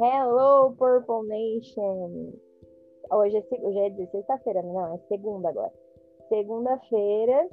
[0.00, 2.32] Hello, Purple Nation!
[3.10, 5.70] Hoje é, hoje é sexta-feira, não, é segunda agora.
[6.30, 7.50] Segunda-feira,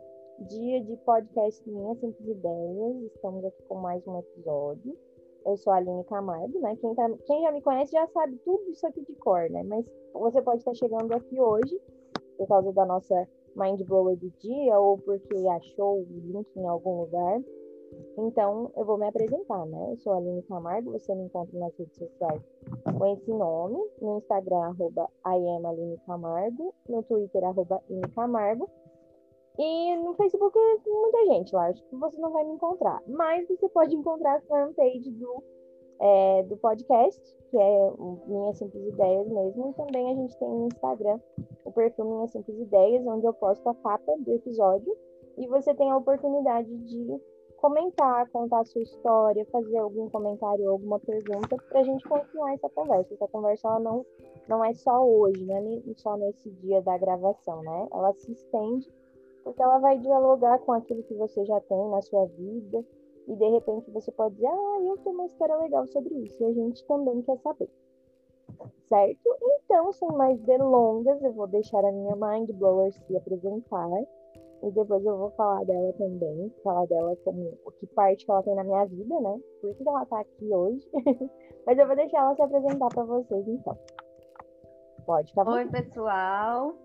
[0.47, 2.95] dia de podcast Minhas Simples Ideias.
[3.15, 4.97] Estamos aqui com mais um episódio.
[5.45, 6.77] Eu sou a Aline Camargo, né?
[6.77, 9.61] Quem, tá, quem já me conhece já sabe tudo isso aqui de cor, né?
[9.63, 11.77] Mas você pode estar chegando aqui hoje
[12.37, 17.01] por causa da nossa Mind Blower do dia ou porque achou o link em algum
[17.01, 17.41] lugar.
[18.17, 19.91] Então, eu vou me apresentar, né?
[19.91, 22.41] Eu sou a Aline Camargo, você me encontra nas redes sociais
[22.97, 25.09] com esse nome, no Instagram, arroba
[26.05, 27.81] Camargo, no Twitter, arroba
[28.13, 28.69] Camargo,
[29.57, 33.69] e no Facebook, muita gente lá, acho que você não vai me encontrar, mas você
[33.69, 35.43] pode encontrar a fanpage do,
[35.99, 37.91] é, do podcast, que é
[38.27, 41.19] Minhas Simples Ideias mesmo, e também a gente tem no Instagram
[41.63, 44.95] o perfil Minhas Simples Ideias, onde eu posto a capa do episódio,
[45.37, 47.21] e você tem a oportunidade de
[47.57, 52.53] comentar, contar a sua história, fazer algum comentário ou alguma pergunta para a gente continuar
[52.53, 53.13] essa conversa.
[53.13, 54.05] Essa conversa ela não,
[54.47, 57.87] não é só hoje, não é só nesse dia da gravação, né?
[57.91, 58.87] Ela se estende
[59.43, 62.83] porque ela vai dialogar com aquilo que você já tem na sua vida
[63.27, 66.45] e de repente você pode dizer, ah, eu tenho uma história legal sobre isso e
[66.45, 67.69] a gente também quer saber.
[68.87, 69.37] Certo?
[69.41, 73.89] Então, sem mais delongas, eu vou deixar a minha Mind Blower se apresentar
[74.63, 78.55] e depois eu vou falar dela também, falar dela como que parte que ela tem
[78.55, 79.39] na minha vida, né?
[79.61, 80.87] Por que ela tá aqui hoje.
[81.65, 83.77] Mas eu vou deixar ela se apresentar para vocês então.
[85.05, 86.75] Pode ficar Oi, pessoal.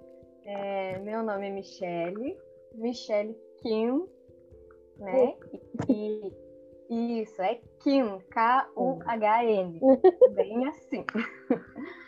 [0.45, 2.37] É, meu nome é Michele.
[2.75, 4.07] Michele Kim,
[5.01, 5.35] né?
[5.89, 6.33] E,
[6.91, 9.81] e isso, é Kim, K-U-H-N.
[10.35, 11.05] Bem assim.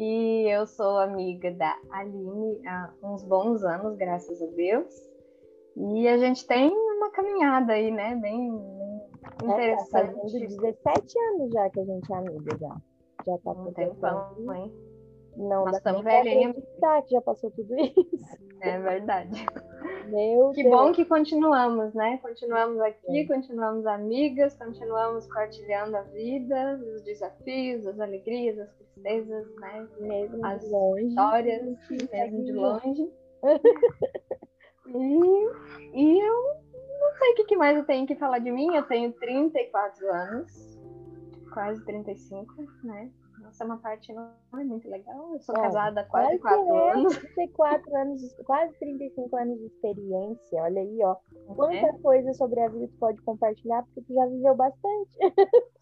[0.00, 4.94] E eu sou amiga da Aline há uns bons anos, graças a Deus.
[5.76, 8.14] E a gente tem uma caminhada aí, né?
[8.14, 8.48] Bem,
[9.40, 10.10] bem interessante.
[10.36, 12.76] É, tá 17 anos já que a gente é amiga já.
[13.26, 14.72] Já tá um tempão, hein?
[15.36, 16.56] Não, Nós estamos velhinhos.
[16.80, 18.06] Tá, que já passou tudo isso.
[18.60, 19.46] É verdade.
[20.08, 20.74] Meu que Deus.
[20.74, 22.18] bom que continuamos, né?
[22.18, 29.88] Continuamos aqui, continuamos amigas, continuamos compartilhando a vida, os desafios, as alegrias, as tristezas, né?
[30.00, 31.06] Mesmo as de longe.
[31.06, 31.62] histórias,
[32.12, 33.12] mesmo de longe.
[34.88, 35.50] E,
[35.92, 36.34] e eu
[37.00, 38.74] não sei o que mais eu tenho que falar de mim.
[38.74, 40.78] Eu tenho 34 anos,
[41.52, 42.54] quase 35,
[42.84, 43.10] né?
[43.48, 45.32] Nossa, é uma parte não é muito legal.
[45.32, 47.16] Eu sou é, casada há quase 4 é, anos.
[47.16, 50.62] 34 anos, quase 35 anos de experiência.
[50.62, 51.16] Olha aí, ó.
[51.54, 51.98] Quanta é.
[51.98, 55.18] coisa sobre a vida tu pode compartilhar, porque tu já viveu bastante.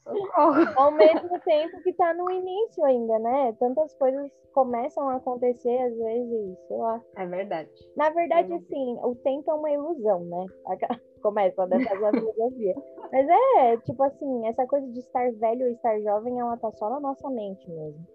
[0.77, 3.53] Ao mesmo tempo que tá no início ainda, né?
[3.59, 7.03] Tantas coisas começam a acontecer, às vezes, sei lá.
[7.17, 7.71] É verdade.
[7.97, 10.47] Na verdade, é sim, o tempo é uma ilusão, né?
[11.23, 12.75] Começa a fazer a filosofia.
[13.11, 16.89] Mas é, tipo assim, essa coisa de estar velho ou estar jovem, ela tá só
[16.89, 18.07] na nossa mente mesmo.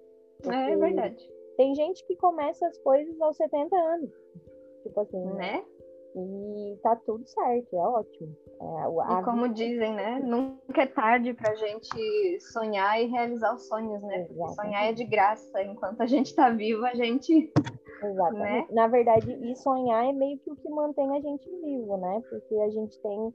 [0.50, 1.30] é verdade.
[1.58, 4.12] Tem gente que começa as coisas aos 70 anos.
[4.84, 5.26] Tipo assim.
[5.34, 5.64] Né?
[6.14, 8.36] E tá tudo certo, é ótimo.
[8.60, 9.54] É, e como vida...
[9.54, 10.20] dizem, né?
[10.20, 14.26] Nunca é tarde pra gente sonhar e realizar os sonhos, né?
[14.26, 15.64] Porque sonhar é de graça.
[15.64, 17.52] Enquanto a gente tá vivo, a gente.
[18.04, 18.68] Exatamente.
[18.68, 18.68] Né?
[18.72, 22.22] Na verdade, e sonhar é meio que o que mantém a gente vivo, né?
[22.30, 23.34] Porque a gente tem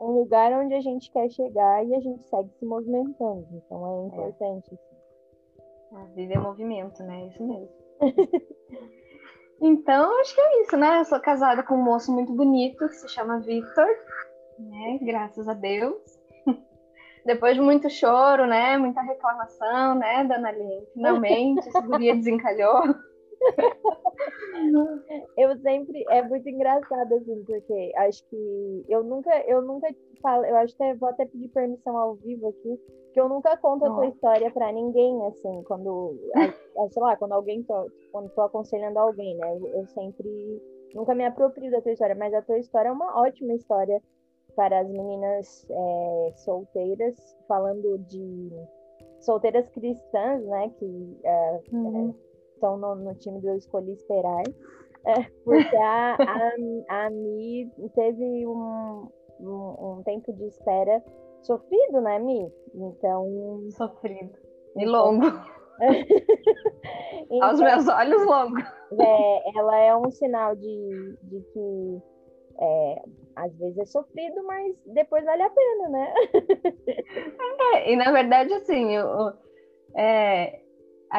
[0.00, 3.46] um lugar onde a gente quer chegar e a gente segue se movimentando.
[3.52, 4.06] Então é, é.
[4.06, 4.74] importante.
[4.74, 5.96] É.
[5.96, 7.26] A vida é movimento, né?
[7.26, 7.68] Isso mesmo.
[9.60, 11.00] Então, acho que é isso, né?
[11.00, 13.86] Eu sou casada com um moço muito bonito que se chama Victor,
[14.58, 14.98] né?
[15.02, 15.96] Graças a Deus.
[17.24, 18.76] Depois de muito choro, né?
[18.76, 20.86] Muita reclamação, né, Dona Aline?
[20.92, 22.82] Finalmente, esse guria desencalhou.
[25.36, 29.88] eu sempre é muito engraçado assim, porque acho que eu nunca eu nunca
[30.22, 32.80] falo, eu acho que vou até pedir permissão ao vivo aqui,
[33.16, 36.14] que eu nunca conto a tua história para ninguém assim, quando
[36.90, 39.56] sei lá, quando alguém tô, quando tô aconselhando alguém, né?
[39.56, 40.62] Eu, eu sempre
[40.94, 44.02] nunca me aproprio da tua história, mas a tua história é uma ótima história
[44.54, 47.16] para as meninas é, solteiras,
[47.48, 48.50] falando de
[49.20, 50.70] solteiras cristãs, né?
[50.78, 52.10] Que é, uhum.
[52.10, 54.42] é, estão no, no time do Eu Escolhi Esperar,
[55.06, 59.08] é, porque a, a, a Mi teve um,
[59.40, 61.02] um, um, tempo de espera
[61.46, 62.52] sofrido, né, Mi?
[62.74, 63.68] Então.
[63.70, 64.36] Sofrido.
[64.76, 65.26] E então, longo.
[67.30, 68.58] então, Aos meus olhos, longo.
[69.00, 72.02] É, ela é um sinal de, de que
[72.60, 73.02] é,
[73.36, 76.14] às vezes é sofrido, mas depois vale a pena, né?
[77.74, 79.32] é, e na verdade, assim, eu,
[79.96, 80.60] é,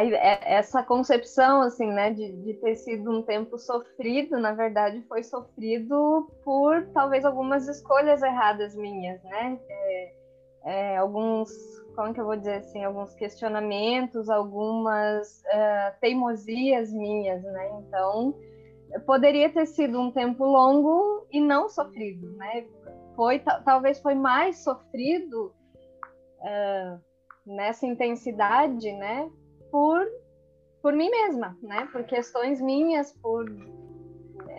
[0.04, 5.24] é, essa concepção, assim, né, de, de ter sido um tempo sofrido, na verdade, foi
[5.24, 9.60] sofrido por talvez algumas escolhas erradas minhas, né?
[9.70, 10.14] É,
[10.66, 11.50] é, alguns,
[11.96, 17.70] como que eu vou dizer assim, alguns questionamentos, algumas é, teimosias minhas, né?
[17.80, 18.36] Então,
[19.06, 22.66] poderia ter sido um tempo longo e não sofrido, né?
[23.16, 25.52] Foi, talvez foi mais sofrido
[26.40, 27.00] uh,
[27.46, 29.30] nessa intensidade, né?
[29.72, 30.08] Por,
[30.82, 31.88] por mim mesma, né?
[31.92, 33.46] Por questões minhas, por,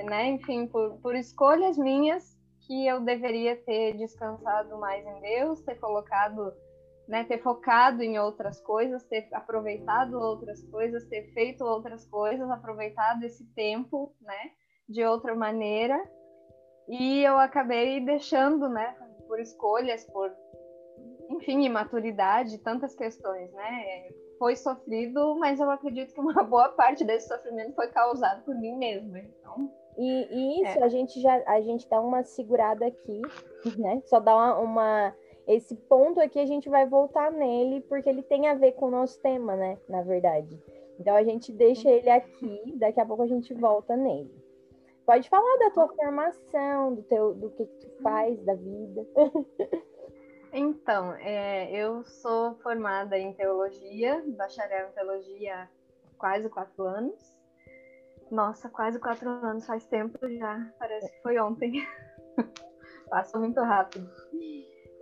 [0.04, 0.26] né?
[0.28, 6.52] Enfim, por, por escolhas minhas que eu deveria ter descansado mais em Deus, ter colocado
[7.08, 13.24] né, ter focado em outras coisas, ter aproveitado outras coisas, ter feito outras coisas, aproveitado
[13.24, 14.52] esse tempo, né,
[14.86, 15.98] de outra maneira.
[16.86, 18.94] E eu acabei deixando, né,
[19.26, 20.30] por escolhas, por
[21.30, 24.08] enfim, imaturidade, tantas questões, né?
[24.38, 28.76] Foi sofrido, mas eu acredito que uma boa parte desse sofrimento foi causado por mim
[28.76, 29.18] mesma.
[29.18, 30.82] Então, e, e isso é.
[30.82, 33.20] a gente já a gente dá uma segurada aqui,
[33.76, 34.00] né?
[34.06, 35.14] Só dá uma, uma
[35.46, 38.90] esse ponto aqui a gente vai voltar nele porque ele tem a ver com o
[38.90, 39.78] nosso tema, né?
[39.88, 40.60] Na verdade.
[41.00, 44.30] Então a gente deixa ele aqui, daqui a pouco a gente volta nele.
[45.06, 49.06] Pode falar da tua formação, do teu, do que tu faz da vida.
[50.52, 55.68] Então, é, eu sou formada em teologia, bacharel em teologia há
[56.18, 57.36] quase quatro anos.
[58.30, 61.86] Nossa, quase quatro anos, faz tempo já, parece que foi ontem.
[63.10, 64.08] Passou muito rápido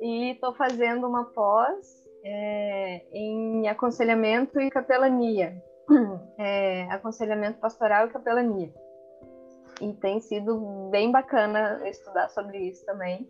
[0.00, 5.62] e estou fazendo uma pós é, em aconselhamento e capelania,
[6.38, 8.72] é, aconselhamento pastoral e capelania.
[9.80, 13.28] E tem sido bem bacana estudar sobre isso também,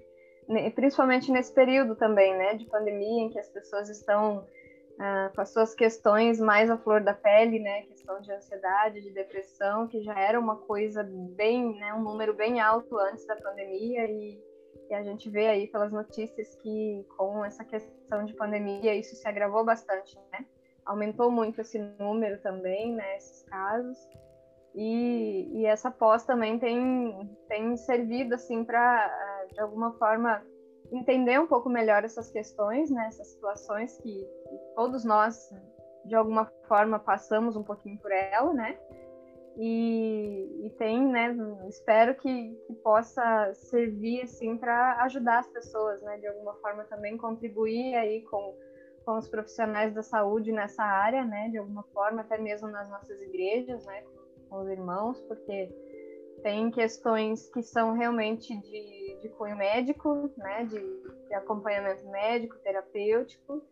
[0.75, 4.46] principalmente nesse período também, né, de pandemia, em que as pessoas estão
[4.98, 9.10] ah, com as suas questões mais à flor da pele, né, questão de ansiedade, de
[9.10, 11.02] depressão, que já era uma coisa
[11.37, 14.40] bem, né, um número bem alto antes da pandemia e
[14.88, 19.26] e a gente vê aí pelas notícias que com essa questão de pandemia isso se
[19.26, 20.46] agravou bastante, né?
[20.84, 23.16] Aumentou muito esse número também, né?
[23.16, 23.98] Esses casos.
[24.75, 30.43] E, e essa pós também tem, tem servido assim para de alguma forma
[30.93, 33.06] entender um pouco melhor essas questões, né?
[33.08, 34.26] Essas situações que,
[34.75, 35.50] todos nós
[36.04, 38.78] de alguma forma passamos um pouquinho por ela, né?
[39.58, 41.34] E, e, tem, né,
[41.66, 47.16] espero que, que possa servir, assim, para ajudar as pessoas, né, de alguma forma também
[47.16, 48.54] contribuir aí com,
[49.02, 53.19] com os profissionais da saúde nessa área, né, de alguma forma, até mesmo nas nossas
[53.22, 54.04] igrejas, né,
[54.50, 55.70] com os irmãos, porque
[56.43, 60.78] tem questões que são realmente de, de cunho médico, né, de,
[61.28, 63.62] de acompanhamento médico, terapêutico,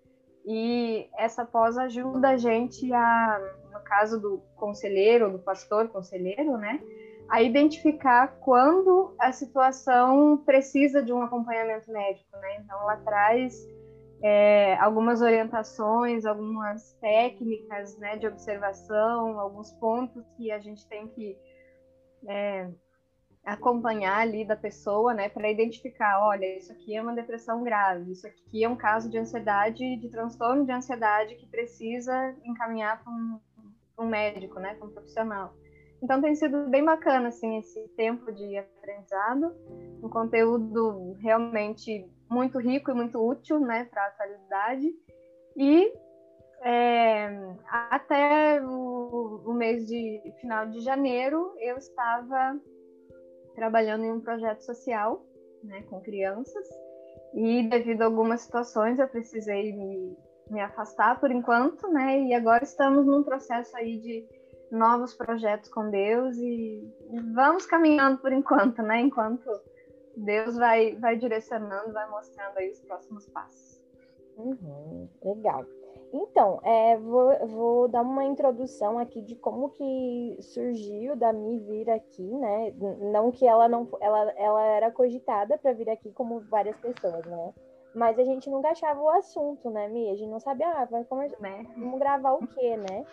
[0.45, 3.41] e essa pós ajuda a gente a,
[3.73, 6.81] no caso do conselheiro, do pastor conselheiro, né,
[7.29, 12.57] a identificar quando a situação precisa de um acompanhamento médico, né?
[12.61, 13.67] Então ela traz
[14.23, 21.39] é, algumas orientações, algumas técnicas, né, de observação, alguns pontos que a gente tem que
[22.27, 22.69] é,
[23.45, 28.27] acompanhar ali da pessoa, né, para identificar, olha, isso aqui é uma depressão grave, isso
[28.27, 33.41] aqui é um caso de ansiedade, de transtorno de ansiedade que precisa encaminhar para um,
[33.99, 35.55] um, médico, né, para um profissional.
[36.03, 39.55] Então tem sido bem bacana assim esse tempo de aprendizado,
[40.03, 44.91] um conteúdo realmente muito rico e muito útil, né, para a atualidade.
[45.57, 45.93] E
[46.63, 47.29] é,
[47.69, 52.59] até o, o mês de final de janeiro eu estava
[53.65, 55.25] trabalhando em um projeto social,
[55.63, 56.69] né, com crianças,
[57.33, 60.17] e devido a algumas situações eu precisei me,
[60.51, 64.27] me afastar por enquanto, né, e agora estamos num processo aí de
[64.71, 66.87] novos projetos com Deus e,
[67.35, 69.49] vamos caminhando por enquanto, né, enquanto
[70.15, 73.83] Deus vai, vai direcionando, vai mostrando aí os próximos passos.
[74.37, 75.65] Uhum, legal.
[76.17, 81.91] Então, é, vou, vou, dar uma introdução aqui de como que surgiu da Mi vir
[81.91, 82.73] aqui, né?
[83.11, 87.53] Não que ela não ela, ela era cogitada para vir aqui como várias pessoas, né?
[87.97, 90.09] Mas a gente nunca achava o assunto, né, Mi?
[90.09, 91.67] A gente não sabia, ah, vai conversar, né?
[91.77, 93.05] vamos gravar o quê, né?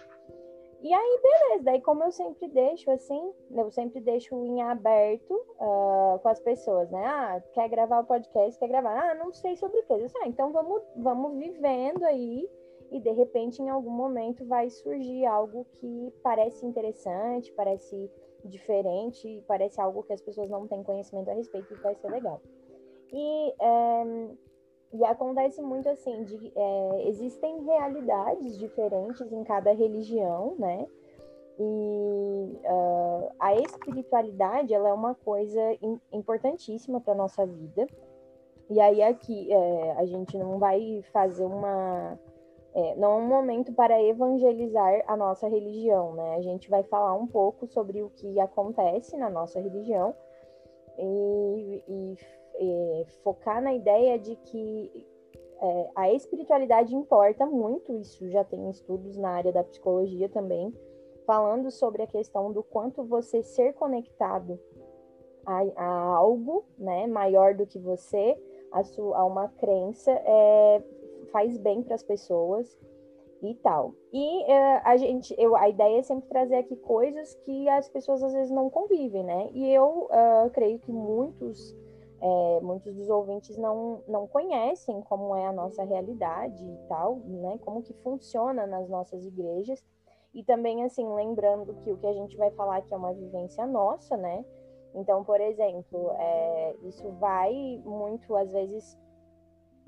[0.83, 1.63] E aí, beleza.
[1.63, 6.89] Daí, como eu sempre deixo, assim, eu sempre deixo em aberto uh, com as pessoas,
[6.91, 7.03] né?
[7.03, 8.59] Ah, quer gravar o podcast?
[8.59, 8.95] Quer gravar?
[8.95, 12.47] Ah, não sei sobre o disse, ah, então vamos, vamos vivendo aí
[12.91, 18.11] e de repente em algum momento vai surgir algo que parece interessante, parece
[18.43, 22.41] diferente, parece algo que as pessoas não têm conhecimento a respeito e vai ser legal.
[23.13, 24.03] E é,
[24.93, 30.85] E acontece muito assim, de, é, existem realidades diferentes em cada religião, né?
[31.57, 35.61] E uh, a espiritualidade, ela é uma coisa
[36.11, 37.85] importantíssima para nossa vida.
[38.69, 42.17] E aí aqui é, a gente não vai fazer uma
[42.73, 46.35] é, não é um momento para evangelizar a nossa religião, né?
[46.35, 50.15] A gente vai falar um pouco sobre o que acontece na nossa religião
[50.97, 52.17] e, e,
[52.59, 55.05] e focar na ideia de que
[55.61, 60.73] é, a espiritualidade importa muito, isso já tem estudos na área da psicologia também,
[61.25, 64.59] falando sobre a questão do quanto você ser conectado
[65.45, 68.37] a, a algo né, maior do que você,
[68.71, 70.81] a, sua, a uma crença, é,
[71.31, 72.77] faz bem para as pessoas
[73.41, 73.93] e tal.
[74.13, 78.21] E uh, a gente, eu, a ideia é sempre trazer aqui coisas que as pessoas
[78.23, 79.49] às vezes não convivem, né?
[79.53, 81.75] E eu uh, creio que muitos,
[82.21, 87.57] é, muitos dos ouvintes não, não conhecem como é a nossa realidade e tal, né?
[87.65, 89.83] Como que funciona nas nossas igrejas.
[90.33, 93.65] E também, assim, lembrando que o que a gente vai falar aqui é uma vivência
[93.65, 94.45] nossa, né?
[94.93, 98.97] Então, por exemplo, é, isso vai muito, às vezes,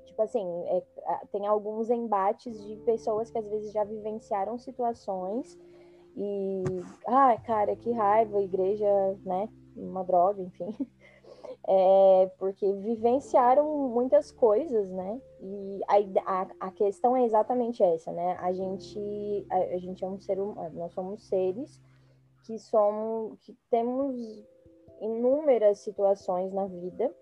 [0.05, 0.83] Tipo assim, é,
[1.31, 5.57] tem alguns embates de pessoas que às vezes já vivenciaram situações
[6.15, 6.63] e,
[7.07, 8.87] ah, cara, que raiva, igreja,
[9.25, 9.49] né?
[9.75, 10.75] Uma droga, enfim.
[11.65, 15.21] É, porque vivenciaram muitas coisas, né?
[15.41, 18.35] E a, a, a, questão é exatamente essa, né?
[18.41, 21.81] A gente, a, a gente é um ser humano, nós somos seres
[22.43, 24.43] que somos, que temos
[24.99, 27.15] inúmeras situações na vida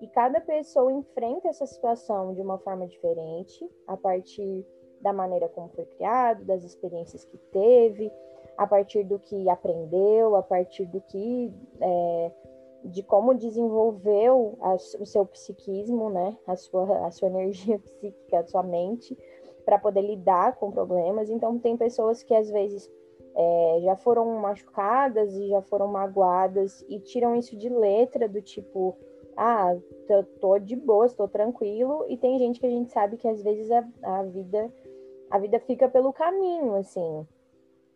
[0.00, 4.64] e cada pessoa enfrenta essa situação de uma forma diferente, a partir
[5.00, 8.12] da maneira como foi criado, das experiências que teve,
[8.56, 12.32] a partir do que aprendeu, a partir do que é,
[12.84, 18.46] de como desenvolveu a, o seu psiquismo, né, a sua, a sua energia psíquica, a
[18.46, 19.16] sua mente,
[19.64, 21.28] para poder lidar com problemas.
[21.28, 22.90] Então, tem pessoas que às vezes
[23.36, 28.96] é, já foram machucadas e já foram magoadas e tiram isso de letra, do tipo,
[29.38, 29.76] ah,
[30.08, 33.40] tô, tô de boa, estou tranquilo, e tem gente que a gente sabe que às
[33.40, 34.70] vezes a, a vida
[35.30, 37.26] a vida fica pelo caminho, assim.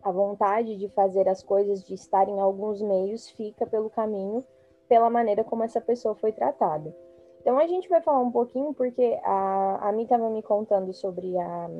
[0.03, 4.45] A vontade de fazer as coisas, de estar em alguns meios, fica pelo caminho,
[4.89, 6.95] pela maneira como essa pessoa foi tratada.
[7.41, 11.37] Então a gente vai falar um pouquinho, porque a, a Mi estava me contando sobre
[11.39, 11.71] a,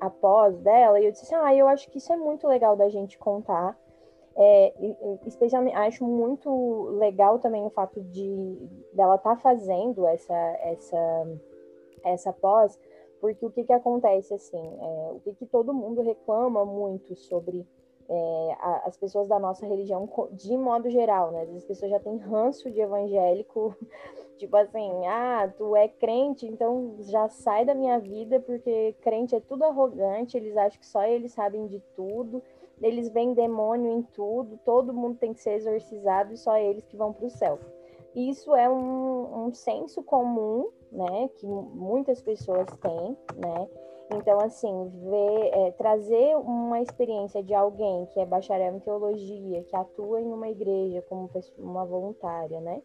[0.00, 2.76] a pós dela, e eu disse assim, ah, eu acho que isso é muito legal
[2.76, 3.76] da gente contar,
[4.40, 4.72] é,
[5.26, 8.56] especialmente, acho muito legal também o fato de
[8.92, 11.26] dela estar tá fazendo essa, essa,
[12.04, 12.78] essa pós,
[13.20, 17.66] porque o que, que acontece, assim, é, o que, que todo mundo reclama muito sobre
[18.08, 21.42] é, a, as pessoas da nossa religião, de modo geral, né?
[21.56, 23.74] As pessoas já têm ranço de evangélico,
[24.38, 29.40] tipo assim, ah, tu é crente, então já sai da minha vida, porque crente é
[29.40, 32.40] tudo arrogante, eles acham que só eles sabem de tudo,
[32.82, 36.96] eles veem demônio em tudo, todo mundo tem que ser exorcizado e só eles que
[36.96, 37.58] vão para o céu.
[38.14, 43.68] Isso é um, um senso comum, né, que muitas pessoas têm, né,
[44.10, 49.76] então, assim, ver, é, trazer uma experiência de alguém que é bacharel em teologia, que
[49.76, 52.82] atua em uma igreja como uma voluntária, né?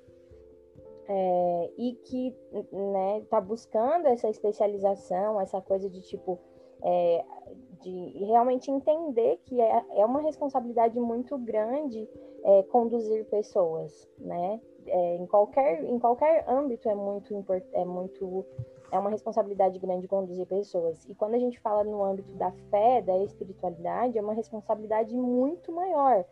[1.07, 2.35] É, e que
[2.71, 6.39] né, tá buscando essa especialização, essa coisa de tipo,
[6.83, 7.25] é,
[7.81, 12.07] de realmente entender que é, é uma responsabilidade muito grande
[12.43, 14.59] é, conduzir pessoas, né?
[14.85, 18.45] É, em, qualquer, em qualquer âmbito é muito, é muito
[18.91, 21.03] é uma responsabilidade grande conduzir pessoas.
[21.09, 25.71] E quando a gente fala no âmbito da fé, da espiritualidade, é uma responsabilidade muito
[25.71, 26.23] maior.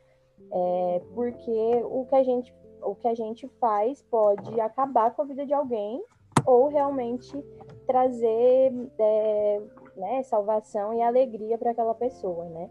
[0.51, 2.53] É, porque o que, a gente,
[2.83, 6.03] o que a gente faz pode acabar com a vida de alguém
[6.45, 7.31] ou realmente
[7.87, 9.61] trazer é,
[10.01, 12.69] né, salvação e alegria para aquela pessoa, né?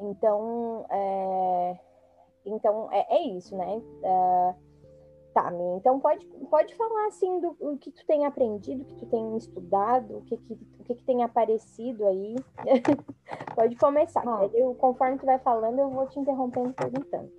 [0.00, 1.78] Então, é,
[2.44, 3.82] então é, é isso, né?
[4.02, 4.54] É,
[5.34, 9.36] tá, então pode, pode falar assim do, que tu tem aprendido, o que tu tem
[9.36, 12.36] estudado, o que, que, o que, que tem aparecido aí.
[13.54, 14.24] pode começar.
[14.54, 17.30] Eu, conforme tu vai falando, eu vou te interrompendo perguntando.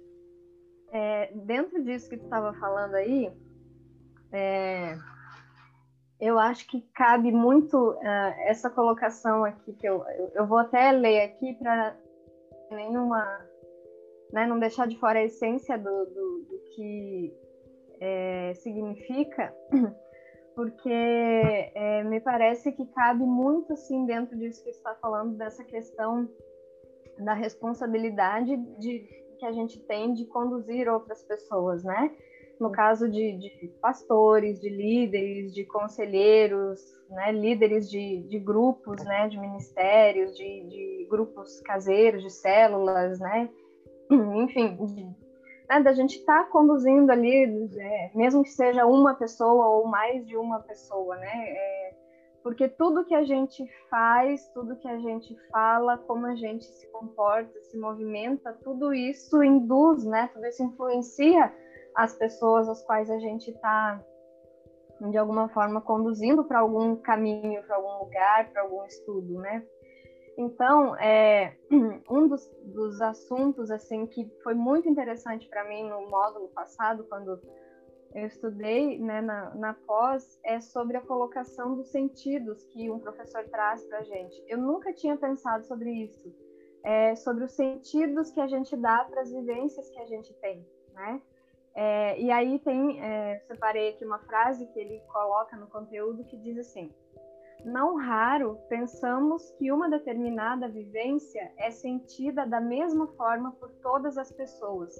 [0.91, 3.31] É, dentro disso que tu estava falando aí,
[4.31, 4.97] é,
[6.19, 11.21] eu acho que cabe muito uh, essa colocação aqui que eu, eu, vou até ler
[11.21, 11.95] aqui para
[12.71, 13.25] nenhuma
[14.33, 17.33] né, não deixar de fora a essência do, do, do que
[18.01, 19.53] é, significa,
[20.55, 20.91] porque
[21.73, 26.29] é, me parece que cabe muito assim dentro disso que está falando dessa questão
[27.19, 28.99] da responsabilidade de
[29.39, 32.11] que a gente tem de conduzir outras pessoas, né?
[32.59, 39.29] No caso de, de pastores, de líderes, de conselheiros, né, líderes de, de grupos, né,
[39.29, 43.49] de ministérios, de, de grupos caseiros, de células, né,
[44.11, 45.03] enfim, de,
[45.69, 50.25] né, da gente estar tá conduzindo ali, é, mesmo que seja uma pessoa ou mais
[50.27, 51.95] de uma pessoa, né, é,
[52.43, 56.87] porque tudo que a gente faz, tudo que a gente fala, como a gente se
[56.91, 61.53] comporta, se movimenta, tudo isso induz, né, tudo isso influencia
[61.95, 64.03] as pessoas às quais a gente está
[65.09, 69.65] de alguma forma conduzindo para algum caminho, para algum lugar, para algum estudo, né?
[70.37, 71.57] Então, é,
[72.09, 77.39] um dos, dos, assuntos assim que foi muito interessante para mim no módulo passado, quando
[78.15, 83.43] eu estudei né, na, na pós, é sobre a colocação dos sentidos que um professor
[83.49, 84.43] traz para a gente.
[84.47, 86.33] Eu nunca tinha pensado sobre isso,
[86.83, 90.65] é, sobre os sentidos que a gente dá para as vivências que a gente tem,
[90.93, 91.21] né?
[91.75, 96.37] É, e aí tem, é, separei aqui uma frase que ele coloca no conteúdo que
[96.37, 96.91] diz assim:
[97.65, 104.31] não raro pensamos que uma determinada vivência é sentida da mesma forma por todas as
[104.31, 104.95] pessoas,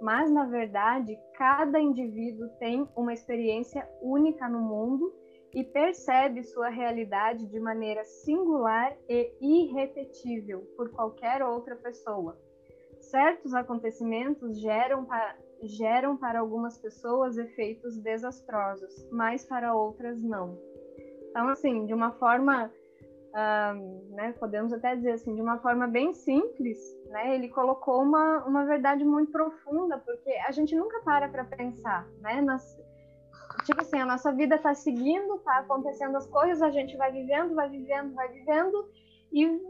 [0.00, 5.12] mas na verdade cada indivíduo tem uma experiência única no mundo
[5.54, 12.38] e percebe sua realidade de maneira singular e irrepetível por qualquer outra pessoa.
[13.00, 20.58] Certos acontecimentos geram para, geram para algumas pessoas efeitos desastrosos, mas para outras não.
[21.30, 22.70] Então, assim, de uma forma,
[23.74, 28.44] um, né, podemos até dizer assim, de uma forma bem simples, né, ele colocou uma,
[28.44, 32.76] uma verdade muito profunda, porque a gente nunca para para pensar, né, nas,
[33.64, 37.54] tipo assim, a nossa vida está seguindo, está acontecendo as coisas, a gente vai vivendo,
[37.54, 38.90] vai vivendo, vai vivendo,
[39.32, 39.60] e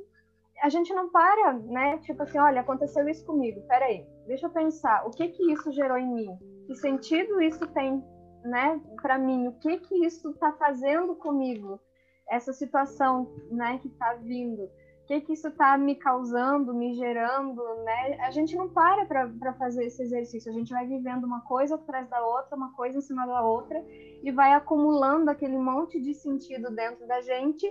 [0.62, 1.98] a gente não para, né?
[1.98, 5.96] Tipo assim, olha, aconteceu isso comigo, peraí, deixa eu pensar, o que que isso gerou
[5.98, 6.38] em mim?
[6.66, 8.02] Que sentido isso tem,
[8.44, 9.48] né, para mim?
[9.48, 11.80] O que que isso está fazendo comigo?
[12.28, 14.62] Essa situação, né, que está vindo?
[14.62, 18.18] O que que isso está me causando, me gerando, né?
[18.20, 22.08] A gente não para para fazer esse exercício, a gente vai vivendo uma coisa atrás
[22.08, 23.84] da outra, uma coisa em cima da outra,
[24.22, 27.66] e vai acumulando aquele monte de sentido dentro da gente,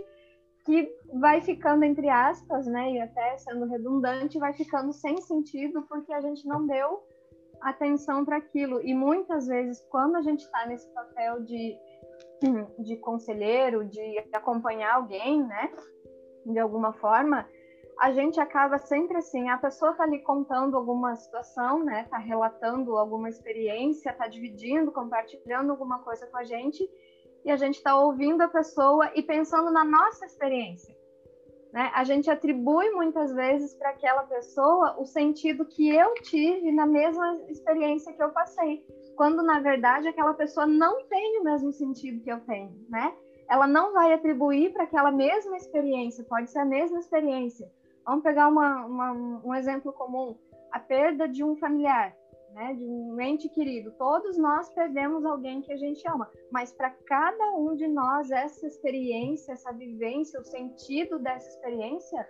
[0.65, 6.13] que vai ficando entre aspas, né, e até sendo redundante, vai ficando sem sentido porque
[6.13, 7.03] a gente não deu
[7.61, 8.81] atenção para aquilo.
[8.81, 11.75] E muitas vezes, quando a gente está nesse papel de,
[12.79, 15.71] de conselheiro, de acompanhar alguém, né,
[16.45, 17.47] de alguma forma,
[17.99, 22.97] a gente acaba sempre assim, a pessoa está ali contando alguma situação, né, está relatando
[22.97, 26.83] alguma experiência, está dividindo, compartilhando alguma coisa com a gente,
[27.43, 30.95] e a gente está ouvindo a pessoa e pensando na nossa experiência.
[31.73, 31.89] Né?
[31.93, 37.39] A gente atribui muitas vezes para aquela pessoa o sentido que eu tive na mesma
[37.47, 42.31] experiência que eu passei, quando na verdade aquela pessoa não tem o mesmo sentido que
[42.31, 43.13] eu tenho, né?
[43.49, 47.69] Ela não vai atribuir para aquela mesma experiência, pode ser a mesma experiência.
[48.05, 49.11] Vamos pegar uma, uma,
[49.43, 50.37] um exemplo comum:
[50.71, 52.15] a perda de um familiar
[52.53, 53.91] né, de um ente querido.
[53.91, 58.65] Todos nós perdemos alguém que a gente ama, mas para cada um de nós essa
[58.67, 62.27] experiência, essa vivência, o sentido dessa experiência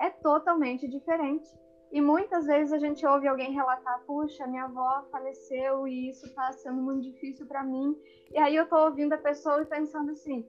[0.00, 1.48] é totalmente diferente.
[1.92, 6.52] E muitas vezes a gente ouve alguém relatar: puxa, minha avó faleceu e isso está
[6.52, 7.96] sendo muito difícil para mim.
[8.32, 10.46] E aí eu estou ouvindo a pessoa e pensando assim: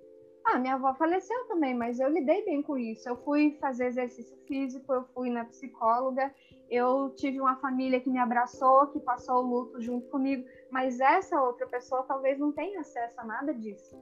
[0.49, 3.07] ah, minha avó faleceu também, mas eu lidei bem com isso.
[3.07, 6.33] Eu fui fazer exercício físico, eu fui na psicóloga,
[6.69, 11.41] eu tive uma família que me abraçou, que passou o luto junto comigo, mas essa
[11.41, 13.97] outra pessoa talvez não tenha acesso a nada disso,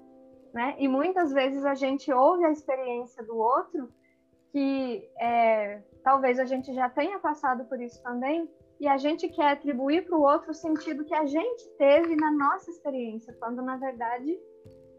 [0.53, 0.75] né?
[0.77, 3.91] E muitas vezes a gente ouve a experiência do outro,
[4.51, 9.51] que é, talvez a gente já tenha passado por isso também, e a gente quer
[9.51, 13.77] atribuir para o outro o sentido que a gente teve na nossa experiência, quando na
[13.77, 14.37] verdade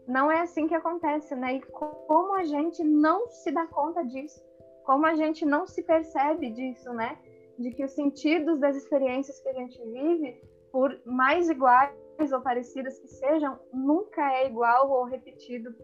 [0.07, 1.55] não é assim que acontece, né?
[1.55, 4.41] E como a gente não se dá conta disso,
[4.85, 7.19] como a gente não se percebe disso, né?
[7.59, 10.41] De que os sentidos das experiências que a gente vive,
[10.71, 11.91] por mais iguais
[12.31, 15.75] ou parecidas que sejam, nunca é igual ou repetido,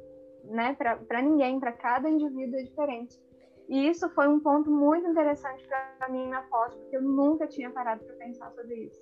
[0.46, 0.74] né?
[0.76, 3.20] Para ninguém, para cada indivíduo é diferente.
[3.68, 7.70] E isso foi um ponto muito interessante para mim na pós, porque eu nunca tinha
[7.72, 9.02] parado para pensar sobre isso.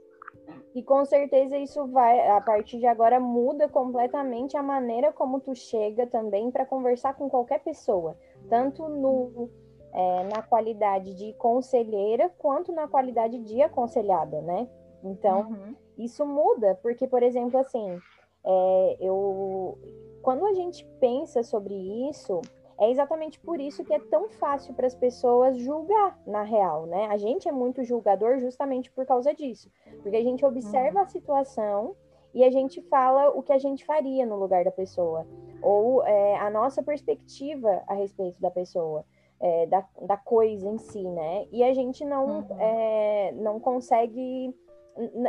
[0.73, 5.53] E com certeza isso vai, a partir de agora, muda completamente a maneira como tu
[5.53, 8.17] chega também para conversar com qualquer pessoa,
[8.49, 9.49] tanto no,
[9.93, 14.67] é, na qualidade de conselheira quanto na qualidade de aconselhada, né?
[15.03, 15.75] Então, uhum.
[15.97, 17.99] isso muda, porque, por exemplo, assim,
[18.45, 19.77] é, eu,
[20.21, 21.73] quando a gente pensa sobre
[22.09, 22.41] isso,
[22.81, 27.05] é exatamente por isso que é tão fácil para as pessoas julgar, na real, né?
[27.11, 29.69] A gente é muito julgador justamente por causa disso.
[30.01, 31.95] Porque a gente observa a situação
[32.33, 35.27] e a gente fala o que a gente faria no lugar da pessoa,
[35.61, 39.05] ou é, a nossa perspectiva a respeito da pessoa.
[39.43, 41.47] É, da, da coisa em si, né?
[41.51, 42.59] E a gente não, uhum.
[42.59, 44.55] é, não consegue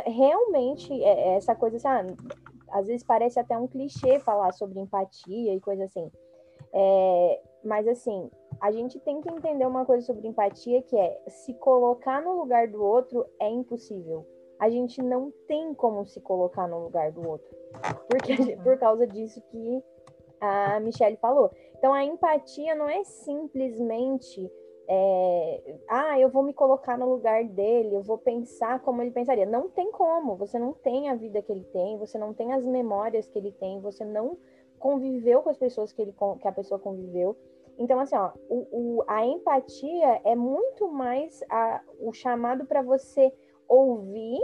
[0.05, 2.05] realmente é, é, essa coisa assim, ah,
[2.69, 6.11] às vezes parece até um clichê falar sobre empatia e coisa assim.
[6.73, 11.53] É, mas assim, a gente tem que entender uma coisa sobre empatia que é se
[11.55, 14.25] colocar no lugar do outro é impossível.
[14.59, 17.55] A gente não tem como se colocar no lugar do outro.
[18.09, 19.83] Porque por causa disso que
[20.39, 21.51] a Michelle falou.
[21.77, 24.51] Então a empatia não é simplesmente
[24.87, 29.45] é, ah, eu vou me colocar no lugar dele, eu vou pensar como ele pensaria.
[29.45, 32.65] Não tem como, você não tem a vida que ele tem, você não tem as
[32.65, 34.37] memórias que ele tem, você não
[34.83, 37.37] conviveu com as pessoas que, ele, que a pessoa conviveu.
[37.79, 43.33] Então, assim, ó, o, o a empatia é muito mais a, o chamado para você
[43.65, 44.41] ouvir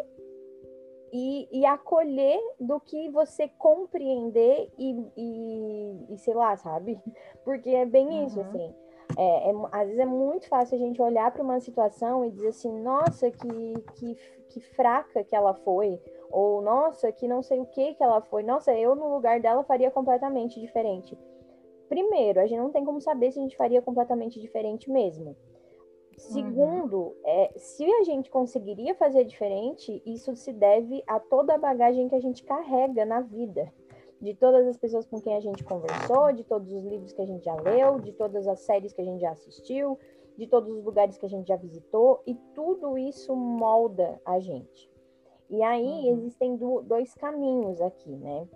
[1.12, 6.98] e, e, acolher do que você compreender e, e, e, sei lá, sabe?
[7.44, 8.26] Porque é bem uhum.
[8.26, 8.74] isso, assim.
[9.18, 12.50] É, é, às vezes é muito fácil a gente olhar para uma situação e dizer
[12.50, 14.16] assim, nossa, que, que,
[14.48, 16.00] que fraca que ela foi,
[16.32, 19.64] ou nossa, que não sei o que que ela foi, nossa, eu no lugar dela
[19.64, 21.18] faria completamente diferente.
[21.88, 25.36] Primeiro, a gente não tem como saber se a gente faria completamente diferente mesmo.
[26.18, 27.16] Segundo, uhum.
[27.26, 32.16] é, se a gente conseguiria fazer diferente, isso se deve a toda a bagagem que
[32.16, 33.72] a gente carrega na vida
[34.22, 37.26] de todas as pessoas com quem a gente conversou, de todos os livros que a
[37.26, 39.98] gente já leu, de todas as séries que a gente já assistiu,
[40.38, 44.89] de todos os lugares que a gente já visitou, e tudo isso molda a gente.
[45.50, 46.18] E aí uhum.
[46.18, 48.48] existem do, dois caminhos aqui, né?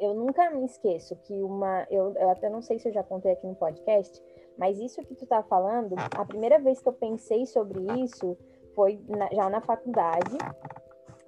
[0.00, 1.86] Eu nunca me esqueço que uma.
[1.90, 4.22] Eu, eu até não sei se eu já contei aqui no podcast,
[4.56, 8.36] mas isso que tu tá falando, a primeira vez que eu pensei sobre isso
[8.74, 10.36] foi na, já na faculdade.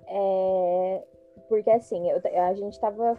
[0.07, 1.05] É,
[1.49, 3.17] porque assim, eu, a gente estava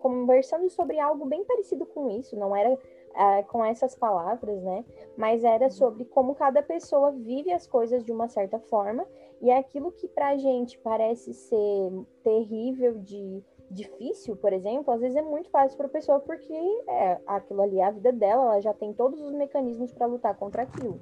[0.00, 4.84] conversando sobre algo bem parecido com isso, não era uh, com essas palavras, né?
[5.16, 5.70] Mas era uhum.
[5.70, 9.06] sobre como cada pessoa vive as coisas de uma certa forma,
[9.42, 11.90] e é aquilo que pra gente parece ser
[12.22, 16.52] terrível de difícil, por exemplo, às vezes é muito fácil para a pessoa porque
[16.88, 20.36] é, aquilo ali é a vida dela, ela já tem todos os mecanismos para lutar
[20.36, 21.00] contra aquilo.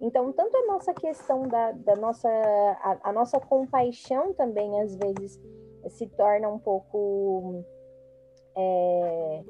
[0.00, 5.38] Então, tanto a nossa questão da, da nossa, a, a nossa compaixão também, às vezes,
[5.88, 7.62] se torna um pouco.
[8.56, 9.44] É,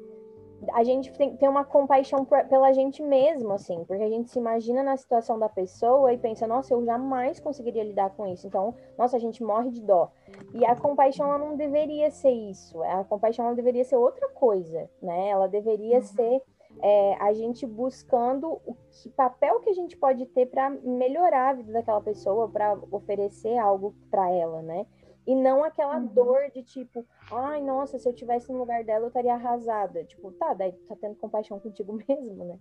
[0.73, 4.83] a gente tem, tem uma compaixão pela gente mesmo, assim, porque a gente se imagina
[4.83, 8.45] na situação da pessoa e pensa, nossa, eu jamais conseguiria lidar com isso.
[8.45, 10.11] Então, nossa, a gente morre de dó.
[10.53, 12.81] E a compaixão, ela não deveria ser isso.
[12.83, 15.29] A compaixão, ela deveria ser outra coisa, né?
[15.29, 16.03] Ela deveria uhum.
[16.03, 16.41] ser
[16.81, 21.53] é, a gente buscando o que papel que a gente pode ter para melhorar a
[21.53, 24.85] vida daquela pessoa, para oferecer algo para ela, né?
[25.25, 26.07] E não aquela uhum.
[26.07, 30.03] dor de tipo, ai, nossa, se eu tivesse no lugar dela, eu estaria arrasada.
[30.03, 32.59] Tipo, tá, daí tu tá tendo compaixão contigo mesmo, né?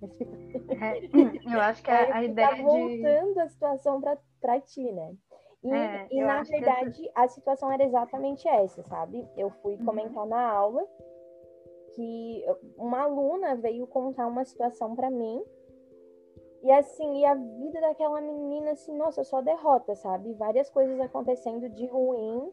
[0.81, 1.01] É,
[1.55, 2.49] eu acho que a, a ideia.
[2.49, 3.41] Tá voltando de...
[3.41, 5.15] a situação pra, pra ti, né?
[5.63, 7.11] E, é, e na verdade, que...
[7.15, 9.27] a situação era exatamente essa, sabe?
[9.37, 9.85] Eu fui uhum.
[9.85, 10.87] comentar na aula
[11.95, 12.45] que
[12.77, 15.43] uma aluna veio contar uma situação para mim
[16.63, 20.35] e assim, e a vida daquela menina, assim, nossa, só derrota, sabe?
[20.35, 22.53] Várias coisas acontecendo de ruim.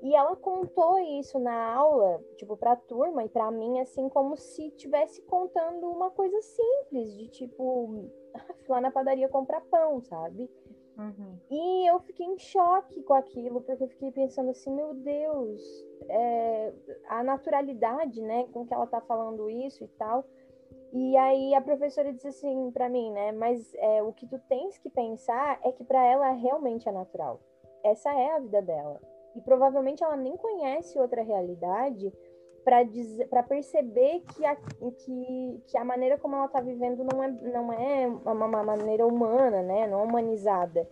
[0.00, 4.70] E ela contou isso na aula, tipo, pra turma e pra mim, assim, como se
[4.70, 8.10] tivesse contando uma coisa simples, de tipo,
[8.68, 10.50] lá na padaria comprar pão, sabe?
[10.98, 11.38] Uhum.
[11.50, 15.62] E eu fiquei em choque com aquilo, porque eu fiquei pensando assim, meu Deus,
[16.08, 16.72] é,
[17.08, 20.24] a naturalidade, né, com que ela tá falando isso e tal.
[20.92, 23.32] E aí a professora disse assim para mim, né?
[23.32, 27.40] Mas é, o que tu tens que pensar é que para ela realmente é natural.
[27.82, 29.00] Essa é a vida dela.
[29.34, 32.12] E provavelmente ela nem conhece outra realidade
[32.62, 37.72] para perceber que a, que, que a maneira como ela está vivendo não é, não
[37.72, 39.86] é uma, uma, maneira humana, né?
[39.88, 40.86] Não é humanizada.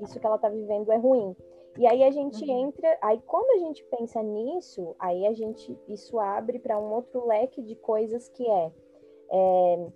[0.00, 1.36] Isso que ela está vivendo é ruim.
[1.76, 2.68] E aí a gente uhum.
[2.68, 7.26] entra, aí quando a gente pensa nisso, aí a gente isso abre para um outro
[7.26, 8.72] leque de coisas que é
[9.30, 9.86] é,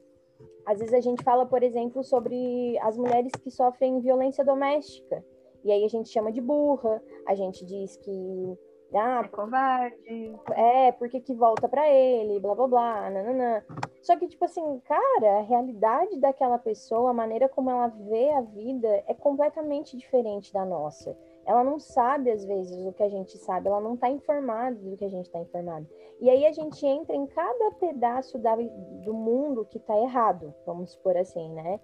[0.66, 5.24] às vezes a gente fala, por exemplo, sobre as mulheres que sofrem violência doméstica.
[5.64, 8.58] E aí a gente chama de burra, a gente diz que.
[8.94, 10.34] Ah, é covarde.
[10.52, 13.62] É, porque que volta para ele, blá blá blá, nananã.
[14.00, 18.40] Só que, tipo assim, cara, a realidade daquela pessoa, a maneira como ela vê a
[18.40, 21.16] vida é completamente diferente da nossa
[21.48, 24.96] ela não sabe às vezes o que a gente sabe, ela não está informada do
[24.98, 25.88] que a gente está informado.
[26.20, 30.92] E aí a gente entra em cada pedaço da, do mundo que está errado, vamos
[30.92, 31.80] supor assim, né?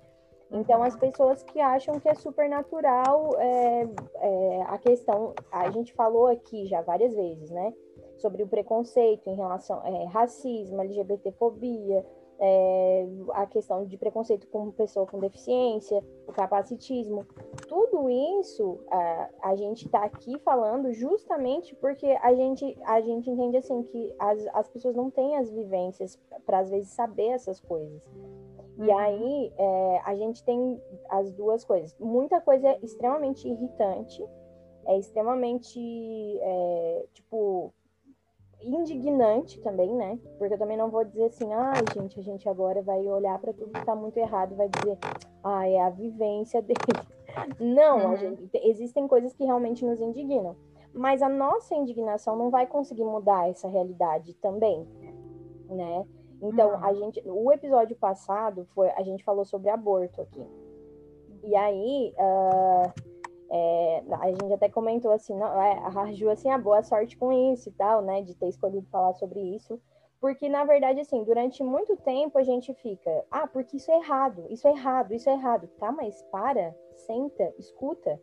[0.50, 6.26] Então as pessoas que acham que é supernatural é, é, a questão, a gente falou
[6.26, 7.72] aqui já várias vezes, né?
[8.18, 12.04] sobre o preconceito em relação é, racismo, LGBTfobia,
[12.38, 17.26] é, a questão de preconceito com pessoa com deficiência, o capacitismo.
[17.68, 18.08] Tudo
[18.40, 23.82] isso a, a gente está aqui falando justamente porque a gente, a gente entende assim
[23.82, 28.02] que as, as pessoas não têm as vivências para às vezes saber essas coisas.
[28.76, 28.98] E uhum.
[28.98, 31.96] aí é, a gente tem as duas coisas.
[31.98, 34.24] Muita coisa é extremamente irritante,
[34.86, 35.78] é extremamente
[36.40, 37.72] é, tipo
[38.66, 40.18] indignante também, né?
[40.38, 43.38] Porque eu também não vou dizer assim, ai, ah, gente, a gente agora vai olhar
[43.38, 44.98] para tudo que tá muito errado e vai dizer,
[45.42, 46.78] ah, é a vivência dele.
[47.58, 48.16] Não, uhum.
[48.16, 50.56] gente, existem coisas que realmente nos indignam.
[50.92, 54.86] Mas a nossa indignação não vai conseguir mudar essa realidade também,
[55.68, 56.06] né?
[56.40, 56.84] Então, uhum.
[56.84, 60.46] a gente, o episódio passado foi, a gente falou sobre aborto aqui.
[61.42, 63.13] E aí, uh,
[63.56, 67.32] é, a gente até comentou assim, não, é, a Ju, assim, a boa sorte com
[67.52, 69.80] isso e tal, né, de ter escolhido falar sobre isso,
[70.20, 74.44] porque, na verdade, assim, durante muito tempo a gente fica, ah, porque isso é errado,
[74.50, 78.20] isso é errado, isso é errado, tá, mas para, senta, escuta,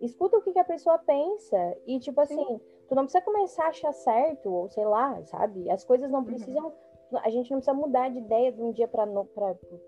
[0.00, 2.60] escuta o que, que a pessoa pensa, e, tipo assim, Sim.
[2.88, 6.26] tu não precisa começar a achar certo, ou sei lá, sabe, as coisas não uhum.
[6.26, 9.28] precisam uhum a gente não precisa mudar de ideia de um dia para no,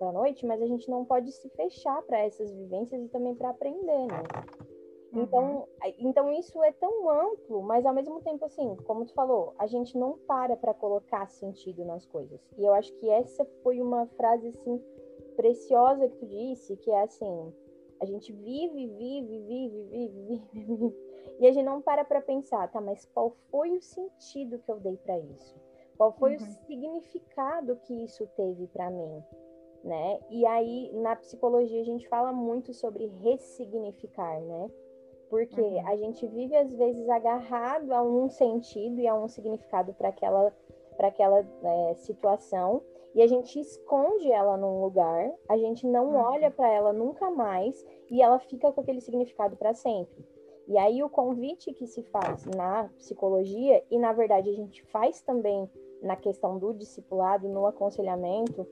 [0.00, 3.50] a noite, mas a gente não pode se fechar para essas vivências e também para
[3.50, 4.22] aprender, né?
[5.12, 5.22] Uhum.
[5.22, 9.66] Então, então isso é tão amplo, mas ao mesmo tempo assim, como tu falou, a
[9.66, 12.40] gente não para para colocar sentido nas coisas.
[12.58, 14.82] E eu acho que essa foi uma frase assim
[15.36, 17.52] preciosa que tu disse, que é assim,
[18.00, 22.70] a gente vive, vive, vive, vive, vive, vive e a gente não para para pensar,
[22.70, 25.63] tá, mas qual foi o sentido que eu dei para isso?
[25.96, 26.42] Qual foi uhum.
[26.42, 29.22] o significado que isso teve para mim?
[29.82, 30.18] Né?
[30.30, 34.70] E aí, na psicologia, a gente fala muito sobre ressignificar, né?
[35.28, 35.86] Porque uhum.
[35.86, 40.52] a gente vive, às vezes, agarrado a um sentido e a um significado para aquela,
[40.96, 42.82] pra aquela é, situação,
[43.14, 46.16] e a gente esconde ela num lugar, a gente não uhum.
[46.16, 50.26] olha para ela nunca mais, e ela fica com aquele significado para sempre.
[50.66, 55.20] E aí, o convite que se faz na psicologia, e na verdade a gente faz
[55.20, 55.68] também
[56.04, 58.66] na questão do discipulado, no aconselhamento,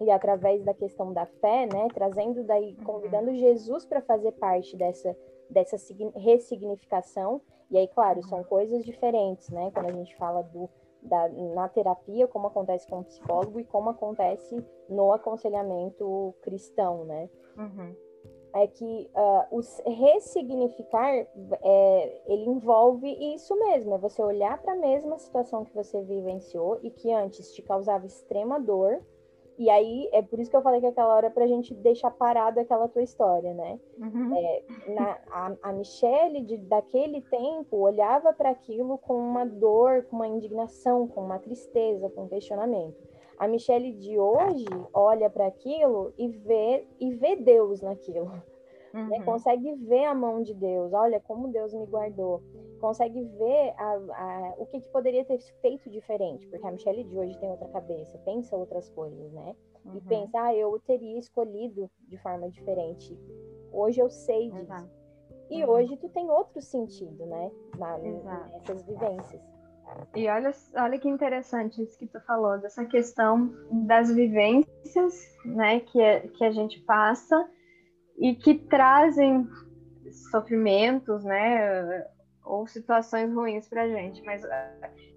[0.00, 2.84] e através da questão da fé, né, trazendo daí, uhum.
[2.84, 5.16] convidando Jesus para fazer parte dessa,
[5.50, 5.76] dessa
[6.16, 7.40] ressignificação.
[7.70, 8.28] E aí, claro, uhum.
[8.28, 10.68] são coisas diferentes, né, quando a gente fala do,
[11.02, 17.28] da, na terapia, como acontece com o psicólogo e como acontece no aconselhamento cristão, né?
[17.56, 17.94] Uhum
[18.54, 19.60] é que uh, o
[19.90, 21.26] ressignificar
[21.62, 26.78] é, ele envolve isso mesmo, é você olhar para a mesma situação que você vivenciou
[26.82, 29.00] e que antes te causava extrema dor.
[29.58, 31.74] E aí é por isso que eu falei que aquela hora é para a gente
[31.74, 33.78] deixar parado aquela tua história, né?
[33.98, 34.34] Uhum.
[34.34, 40.16] É, na, a, a Michelle de, daquele tempo olhava para aquilo com uma dor, com
[40.16, 42.96] uma indignação, com uma tristeza, com um questionamento.
[43.42, 48.30] A Michelle de hoje olha para aquilo e vê e vê Deus naquilo.
[48.94, 49.08] Uhum.
[49.08, 49.20] Né?
[49.24, 52.40] Consegue ver a mão de Deus, olha como Deus me guardou.
[52.80, 57.18] Consegue ver a, a, o que, que, poderia ter feito diferente, porque a Michelle de
[57.18, 59.56] hoje tem outra cabeça, pensa outras coisas, né?
[59.84, 59.96] Uhum.
[59.96, 63.18] E pensa, ah, eu teria escolhido de forma diferente.
[63.72, 64.62] Hoje eu sei disso.
[64.62, 64.90] Exato.
[65.50, 65.70] E uhum.
[65.70, 67.50] hoje tu tem outro sentido, né?
[67.76, 69.51] Na, nessas vivências.
[70.14, 73.52] E olha, olha que interessante isso que tu falou, dessa questão
[73.86, 77.48] das vivências né, que, a, que a gente passa
[78.18, 79.46] e que trazem
[80.30, 82.06] sofrimentos, né,
[82.44, 84.22] ou situações ruins para a gente.
[84.24, 84.48] Mas uh,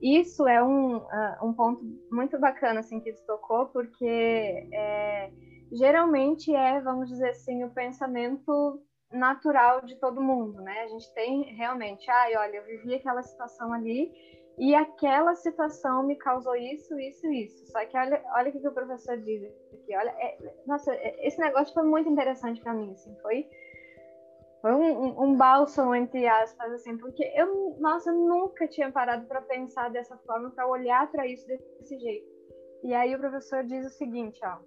[0.02, 5.32] isso é um, uh, um ponto muito bacana assim que tu tocou, porque é,
[5.72, 10.82] geralmente é, vamos dizer assim, o pensamento natural de todo mundo, né?
[10.82, 14.12] A gente tem realmente, ai, olha, eu vivi aquela situação ali
[14.58, 17.68] e aquela situação me causou isso, isso, isso.
[17.68, 19.96] Só que olha, olha o que o professor diz aqui.
[19.96, 23.48] Olha, é, nossa, é, esse negócio foi muito interessante para mim, assim, foi
[24.62, 29.40] foi um, um, bálsamo entre aspas, assim, porque eu, nossa, eu nunca tinha parado para
[29.40, 32.26] pensar dessa forma, para olhar para isso desse jeito.
[32.84, 34.58] E aí o professor diz o seguinte, ó,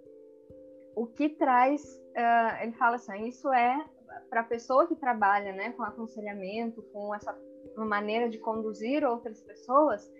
[0.94, 1.82] o que traz,
[2.16, 3.84] uh, ele fala assim, isso é
[4.30, 7.36] para a pessoa que trabalha, né, com aconselhamento, com essa
[7.78, 10.10] uma maneira de conduzir outras pessoas,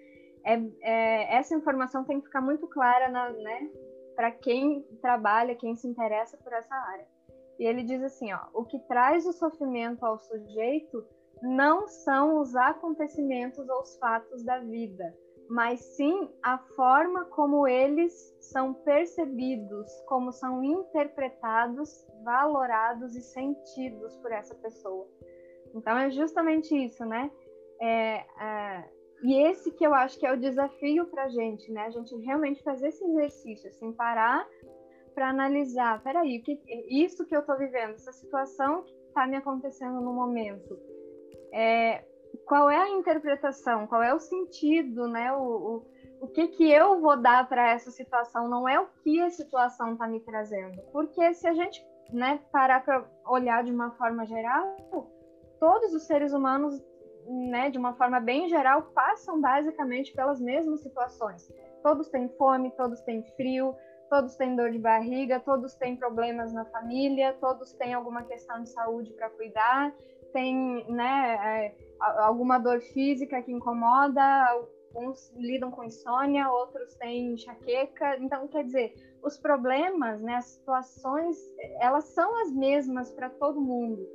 [0.45, 3.71] é, é, essa informação tem que ficar muito clara né,
[4.17, 7.07] para quem trabalha, quem se interessa por essa área.
[7.59, 11.05] E ele diz assim: ó, o que traz o sofrimento ao sujeito
[11.43, 15.15] não são os acontecimentos ou os fatos da vida,
[15.49, 24.33] mas sim a forma como eles são percebidos, como são interpretados, valorados e sentidos por
[24.33, 25.07] essa pessoa.
[25.75, 27.31] Então é justamente isso, né?
[27.81, 28.85] É, é,
[29.23, 31.87] e esse que eu acho que é o desafio para a gente, né?
[31.87, 34.47] A gente realmente fazer esse exercício, assim, parar
[35.15, 40.01] para analisar, peraí, que, isso que eu estou vivendo, essa situação que está me acontecendo
[40.01, 40.79] no momento,
[41.53, 42.05] é,
[42.47, 45.33] qual é a interpretação, qual é o sentido, né?
[45.33, 45.87] O, o,
[46.21, 49.95] o que, que eu vou dar para essa situação, não é o que a situação
[49.95, 50.81] está me trazendo.
[50.93, 54.77] Porque se a gente né, parar para olhar de uma forma geral,
[55.59, 56.81] todos os seres humanos,
[57.29, 61.53] né, de uma forma bem geral, passam basicamente pelas mesmas situações.
[61.83, 63.75] Todos têm fome, todos têm frio,
[64.09, 68.71] todos têm dor de barriga, todos têm problemas na família, todos têm alguma questão de
[68.71, 69.95] saúde para cuidar,
[70.33, 71.37] tem né,
[71.67, 74.23] é, alguma dor física que incomoda,
[74.95, 78.17] uns lidam com insônia, outros têm enxaqueca.
[78.19, 81.37] Então, quer dizer, os problemas, né, as situações,
[81.81, 84.07] elas são as mesmas para todo mundo.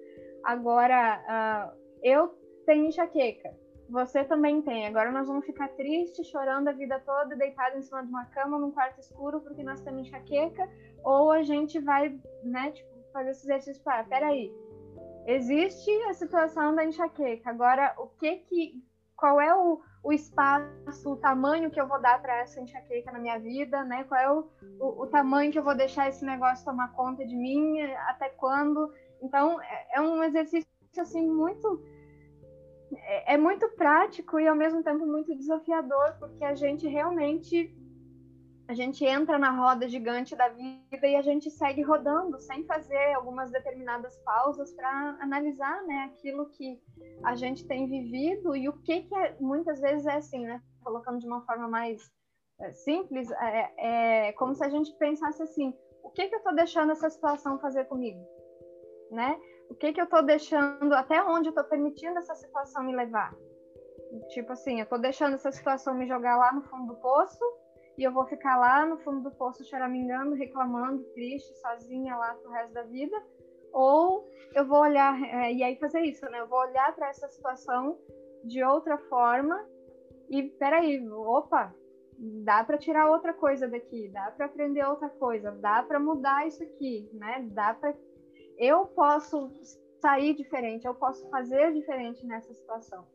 [0.43, 2.34] Agora, uh, eu
[2.65, 3.54] tenho enxaqueca,
[3.89, 4.88] você também tem.
[4.88, 8.58] Agora nós vamos ficar tristes, chorando a vida toda, deitado em cima de uma cama,
[8.58, 10.69] num quarto escuro, porque nós temos enxaqueca,
[11.04, 14.52] ou a gente vai, né, tipo, fazer esse exercício para, peraí,
[15.28, 17.49] existe a situação da enxaqueca.
[17.49, 18.84] Agora, o que que,
[19.15, 23.19] qual é o, o espaço, o tamanho que eu vou dar para essa enxaqueca na
[23.19, 24.04] minha vida, né?
[24.06, 24.49] Qual é o,
[24.80, 28.91] o, o, tamanho que eu vou deixar esse negócio tomar conta de mim, até quando?
[29.21, 31.82] Então, é, é um exercício assim muito
[32.97, 37.75] é, é muito prático e ao mesmo tempo muito desafiador, porque a gente realmente
[38.65, 43.13] a gente entra na roda gigante da vida e a gente segue rodando sem fazer
[43.13, 46.82] algumas determinadas pausas para analisar, né, aquilo que
[47.23, 51.19] a gente tem vivido e o que que é, muitas vezes é assim, né, colocando
[51.19, 52.01] de uma forma mais
[52.62, 53.73] é, simples, é,
[54.27, 57.60] é, como se a gente pensasse assim, o que que eu estou deixando essa situação
[57.60, 58.25] fazer comigo,
[59.12, 59.38] né?
[59.73, 63.36] O que que eu estou deixando, até onde eu estou permitindo essa situação me levar?
[64.29, 67.43] Tipo assim, eu estou deixando essa situação me jogar lá no fundo do poço
[67.97, 72.51] e eu vou ficar lá no fundo do poço choramingando, reclamando, triste, sozinha lá pro
[72.51, 73.19] resto da vida,
[73.71, 76.39] ou eu vou olhar, é, e aí fazer isso, né?
[76.39, 77.97] Eu vou olhar para essa situação
[78.43, 79.59] de outra forma
[80.29, 81.73] e peraí, opa,
[82.43, 86.62] dá para tirar outra coisa daqui, dá para aprender outra coisa, dá para mudar isso
[86.62, 87.43] aqui, né?
[87.49, 87.95] Dá para
[88.57, 89.51] eu posso
[90.01, 93.05] sair diferente, eu posso fazer diferente nessa situação.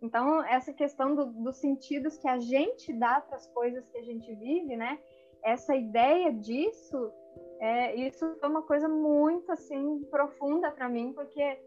[0.00, 4.02] Então, essa questão do, dos sentidos que a gente dá para as coisas que a
[4.02, 4.98] gente vive, né?
[5.42, 7.10] Essa ideia disso,
[7.58, 11.58] é, isso foi uma coisa muito, assim, profunda para mim, porque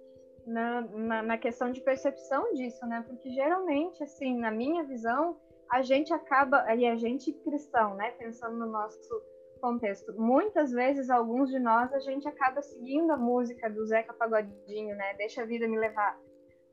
[0.45, 3.03] na, na, na, questão de percepção disso, né?
[3.07, 5.37] Porque geralmente, assim, na minha visão,
[5.69, 8.11] a gente acaba, e a gente cristão, né?
[8.11, 9.21] Pensando no nosso
[9.59, 14.95] contexto, muitas vezes, alguns de nós, a gente acaba seguindo a música do Zeca Pagodinho,
[14.95, 15.13] né?
[15.17, 16.17] Deixa a vida me levar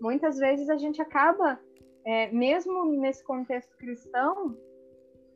[0.01, 1.59] muitas vezes a gente acaba,
[2.05, 4.57] é, mesmo nesse contexto cristão,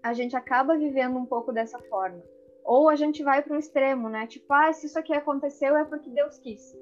[0.02, 2.22] a gente acaba vivendo um pouco dessa forma.
[2.64, 4.26] Ou a gente vai para um extremo, né?
[4.26, 6.74] Tipo, ah, se isso aqui aconteceu é porque Deus quis.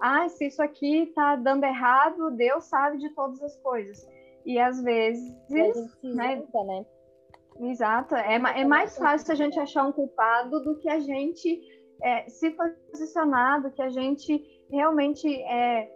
[0.00, 4.06] Ah, se isso aqui tá dando errado, Deus sabe de todas as coisas.
[4.44, 5.72] E às vezes, né?
[6.64, 6.86] né?
[7.60, 8.14] Exato.
[8.14, 11.60] É, é mais fácil a gente achar um culpado do que a gente
[12.02, 15.88] é, se posicionar, do que a gente realmente é,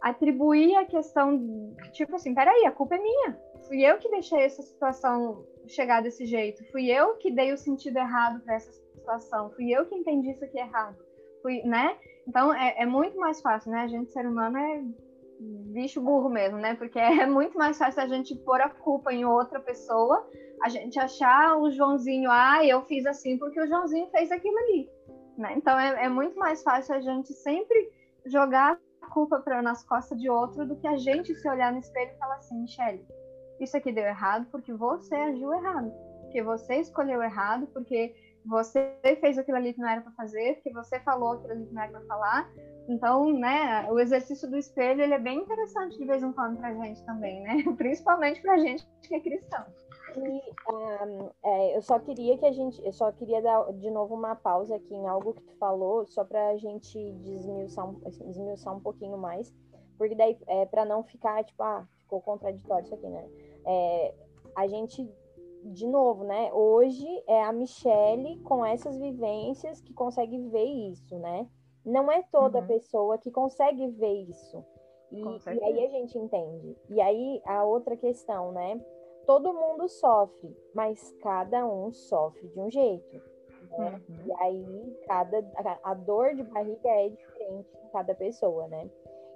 [0.00, 3.38] atribuir a questão, tipo assim, peraí, a culpa é minha.
[3.66, 6.64] Fui eu que deixei essa situação chegar desse jeito.
[6.70, 9.50] Fui eu que dei o sentido errado para essa situação.
[9.50, 10.96] Fui eu que entendi isso aqui errado.
[11.42, 11.96] Fui, né?
[12.26, 13.80] Então é, é, muito mais fácil, né?
[13.80, 14.84] A gente, ser humano, é
[15.40, 16.74] bicho burro mesmo, né?
[16.74, 20.26] Porque é muito mais fácil a gente pôr a culpa em outra pessoa,
[20.62, 24.88] a gente achar o Joãozinho, ah, eu fiz assim porque o Joãozinho fez aquilo ali.
[25.36, 25.54] Né?
[25.56, 27.90] Então é, é muito mais fácil a gente sempre
[28.26, 28.78] jogar
[29.12, 32.18] culpa pra, nas costas de outro do que a gente se olhar no espelho e
[32.18, 33.06] falar assim, Michelle,
[33.60, 35.92] isso aqui deu errado porque você agiu errado,
[36.22, 38.14] porque você escolheu errado, porque
[38.46, 41.74] você fez aquilo ali que não era para fazer, porque você falou aquilo ali que
[41.74, 42.50] não era para falar.
[42.86, 46.74] Então, né, o exercício do espelho ele é bem interessante de vez em quando para
[46.74, 47.56] gente também, né?
[47.76, 49.64] Principalmente para gente que é cristão.
[50.16, 54.14] E um, é, eu só queria que a gente, eu só queria dar de novo
[54.14, 57.94] uma pausa aqui em algo que tu falou, só para a gente desmiuçar um,
[58.26, 59.52] desmiuçar um pouquinho mais,
[59.98, 63.28] porque daí é para não ficar tipo, ah, ficou contraditório isso aqui, né?
[63.66, 64.14] É,
[64.54, 65.10] a gente,
[65.64, 66.52] de novo, né?
[66.52, 71.48] Hoje é a Michelle com essas vivências que consegue ver isso, né?
[71.84, 72.66] Não é toda uhum.
[72.66, 74.64] pessoa que consegue ver isso.
[75.12, 76.76] E, e aí a gente entende.
[76.88, 78.80] E aí a outra questão, né?
[79.26, 83.22] todo mundo sofre, mas cada um sofre de um jeito.
[83.76, 84.00] Né?
[84.08, 84.26] Uhum.
[84.26, 85.44] E aí cada
[85.82, 88.88] a, dor de barriga é diferente em cada pessoa, né?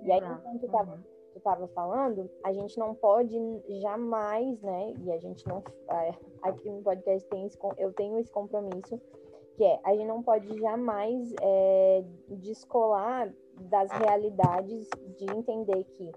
[0.03, 1.03] E aí, enquanto tu tava, uhum.
[1.33, 3.37] tu estava falando, a gente não pode
[3.81, 4.95] jamais, né?
[5.05, 5.63] E a gente não.
[5.91, 9.01] É, aqui no podcast tem esse, eu tenho esse compromisso,
[9.59, 16.13] que é a gente não pode jamais é, descolar das realidades de entender que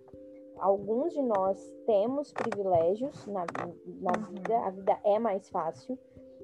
[0.60, 3.44] alguns de nós temos privilégios na,
[4.00, 4.26] na uhum.
[4.28, 5.98] vida, a vida é mais fácil,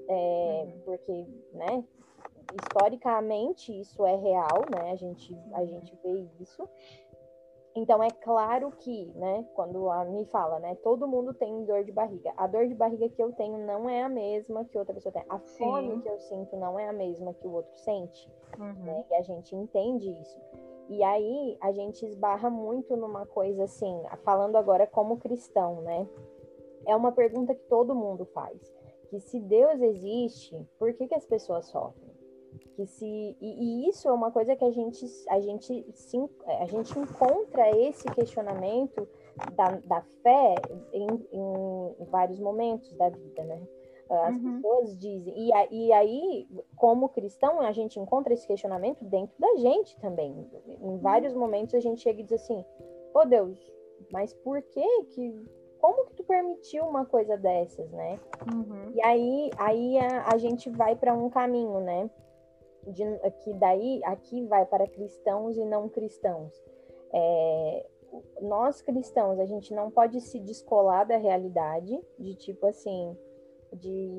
[0.10, 0.82] é, uhum.
[0.86, 1.84] porque, né,
[2.60, 6.68] historicamente isso é real, né, a gente, a gente vê isso.
[7.78, 11.92] Então é claro que, né, quando a me fala, né, todo mundo tem dor de
[11.92, 12.34] barriga.
[12.36, 15.24] A dor de barriga que eu tenho não é a mesma que outra pessoa tem.
[15.30, 15.64] A Sim.
[15.64, 18.28] fome que eu sinto não é a mesma que o outro sente.
[18.58, 18.84] Uhum.
[18.84, 20.42] Né, e a gente entende isso.
[20.90, 26.08] E aí a gente esbarra muito numa coisa assim, falando agora como cristão, né?
[26.88, 28.74] É uma pergunta que todo mundo faz.
[29.10, 32.17] Que se Deus existe, por que, que as pessoas sofrem?
[32.58, 36.18] Que se e, e, isso é uma coisa que a gente a gente se,
[36.60, 39.08] a gente encontra esse questionamento
[39.56, 40.56] da, da fé
[40.94, 43.62] em, em vários momentos da vida, né?
[44.10, 44.56] As uhum.
[44.56, 45.34] pessoas dizem.
[45.38, 50.48] E, e aí, como cristão, a gente encontra esse questionamento dentro da gente também.
[50.82, 51.40] Em vários uhum.
[51.40, 52.64] momentos a gente chega e diz assim:
[53.12, 53.58] Pô, Deus,
[54.12, 55.46] mas por que que.
[55.80, 58.20] Como que tu permitiu uma coisa dessas, né?
[58.52, 58.92] Uhum.
[58.96, 62.10] E aí, aí a, a gente vai para um caminho, né?
[62.88, 63.04] De,
[63.44, 66.54] que daí, aqui vai para cristãos e não cristãos.
[67.14, 67.86] É,
[68.42, 73.16] nós cristãos, a gente não pode se descolar da realidade, de tipo assim,
[73.74, 74.10] de,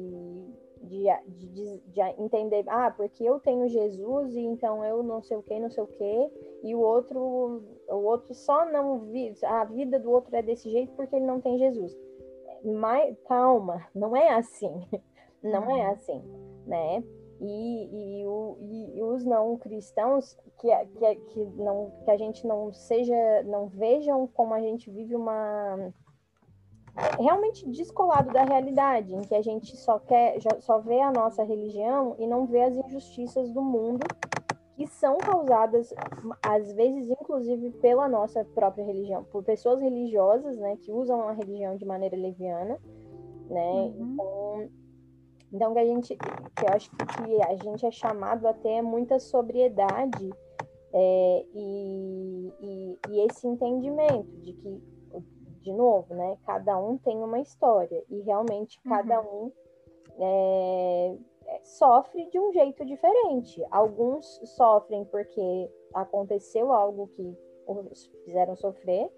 [0.83, 5.43] de, de, de, entender, ah, porque eu tenho Jesus e então eu não sei o
[5.43, 6.31] que, não sei o que,
[6.63, 10.93] e o outro, o outro só não vive, a vida do outro é desse jeito
[10.95, 11.97] porque ele não tem Jesus.
[12.65, 14.87] Mas calma, não é assim,
[15.43, 15.93] não é uhum.
[15.93, 16.23] assim,
[16.67, 17.05] né?
[17.41, 22.73] E, e, o, e, os não cristãos que, que, que, não, que a gente não
[22.73, 25.93] seja, não vejam como a gente vive uma
[27.19, 32.17] realmente descolado da realidade, em que a gente só quer, só vê a nossa religião
[32.19, 34.05] e não vê as injustiças do mundo
[34.79, 35.93] que são causadas,
[36.41, 41.77] às vezes, inclusive, pela nossa própria religião, por pessoas religiosas, né, que usam a religião
[41.77, 42.79] de maneira leviana,
[43.51, 44.13] né, uhum.
[44.13, 44.38] então,
[45.53, 49.19] então que a gente, que eu acho que a gente é chamado a ter muita
[49.19, 50.31] sobriedade
[50.93, 54.99] é, e, e, e esse entendimento de que
[55.69, 56.39] de novo, né?
[56.47, 59.47] Cada um tem uma história e realmente cada uhum.
[59.47, 59.53] um
[60.19, 63.63] é, é, sofre de um jeito diferente.
[63.71, 67.37] Alguns sofrem porque aconteceu algo que
[67.67, 69.11] os fizeram sofrer,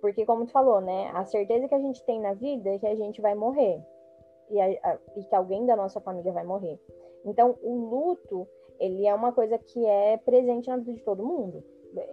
[0.00, 1.10] porque como tu falou, né?
[1.14, 3.82] A certeza que a gente tem na vida é que a gente vai morrer
[4.52, 6.78] e, a, e que alguém da nossa família vai morrer.
[7.24, 8.46] Então, o luto
[8.78, 11.62] ele é uma coisa que é presente na vida de todo mundo.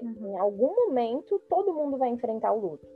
[0.01, 0.33] Uhum.
[0.33, 2.87] Em algum momento, todo mundo vai enfrentar o luto.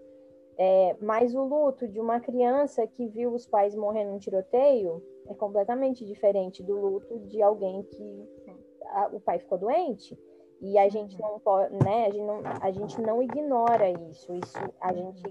[0.56, 5.34] É, mas o luto de uma criança que viu os pais morrendo num tiroteio é
[5.34, 8.30] completamente diferente do luto de alguém que
[8.86, 10.18] a, o pai ficou doente.
[10.64, 12.06] E a gente não pode, né?
[12.06, 14.34] A gente não, a gente não ignora isso.
[14.34, 15.22] Isso a gente,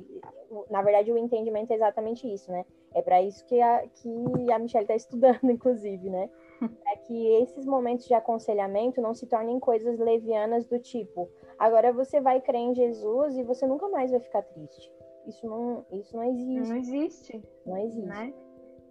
[0.68, 2.66] na verdade, o entendimento é exatamente isso, né?
[2.93, 6.28] É para isso que a, que a Michelle está estudando, inclusive, né?
[6.87, 11.28] É que esses momentos de aconselhamento não se tornem coisas levianas do tipo,
[11.59, 14.93] agora você vai crer em Jesus e você nunca mais vai ficar triste.
[15.26, 16.68] Isso não, isso não existe.
[16.68, 17.43] Não existe.
[17.66, 18.07] Não existe.
[18.07, 18.35] Né?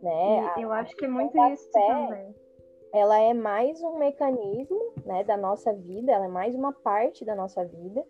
[0.02, 0.52] né?
[0.54, 2.36] A, eu acho que é muito isso fé, também.
[2.94, 7.36] Ela é mais um mecanismo né, da nossa vida, ela é mais uma parte da
[7.36, 8.06] nossa vida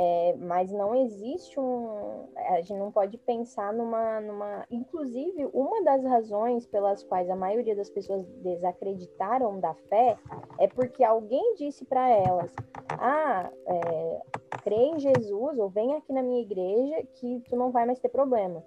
[0.00, 2.28] é, mas não existe um.
[2.36, 4.64] A gente não pode pensar numa, numa.
[4.70, 10.16] Inclusive, uma das razões pelas quais a maioria das pessoas desacreditaram da fé
[10.56, 12.54] é porque alguém disse para elas:
[12.90, 14.22] Ah, é,
[14.62, 18.08] crê em Jesus ou vem aqui na minha igreja que tu não vai mais ter
[18.08, 18.64] problema.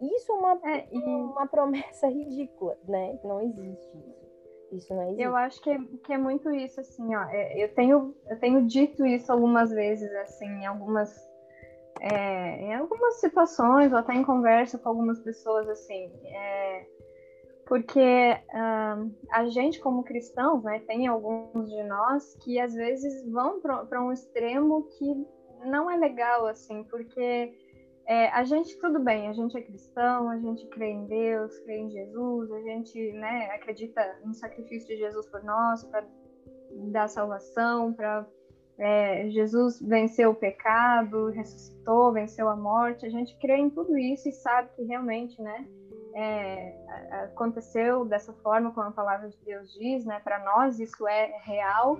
[0.00, 0.98] Isso é uma, é, e...
[0.98, 3.18] uma promessa ridícula, né?
[3.24, 4.39] Não existe isso.
[4.72, 5.22] Isso não existe.
[5.22, 7.22] Eu acho que é, que é muito isso, assim, ó.
[7.24, 11.14] É, eu, tenho, eu tenho dito isso algumas vezes, assim, em algumas,
[12.00, 16.10] é, em algumas situações, ou até em conversa com algumas pessoas, assim.
[16.26, 16.86] É,
[17.66, 23.60] porque uh, a gente, como cristãos, né, tem alguns de nós que às vezes vão
[23.60, 25.26] para um extremo que
[25.64, 27.52] não é legal, assim, porque
[28.10, 31.78] é, a gente, tudo bem, a gente é cristão, a gente crê em Deus, crê
[31.78, 36.04] em Jesus, a gente né, acredita no sacrifício de Jesus por nós, para
[36.90, 38.26] dar salvação, para
[38.78, 43.06] é, Jesus venceu o pecado, ressuscitou, venceu a morte.
[43.06, 45.68] A gente crê em tudo isso e sabe que realmente, né,
[46.16, 46.74] é,
[47.26, 50.18] aconteceu dessa forma, como a palavra de Deus diz, né?
[50.24, 51.96] Para nós isso é real.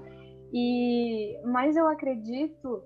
[0.53, 2.83] E mas eu acredito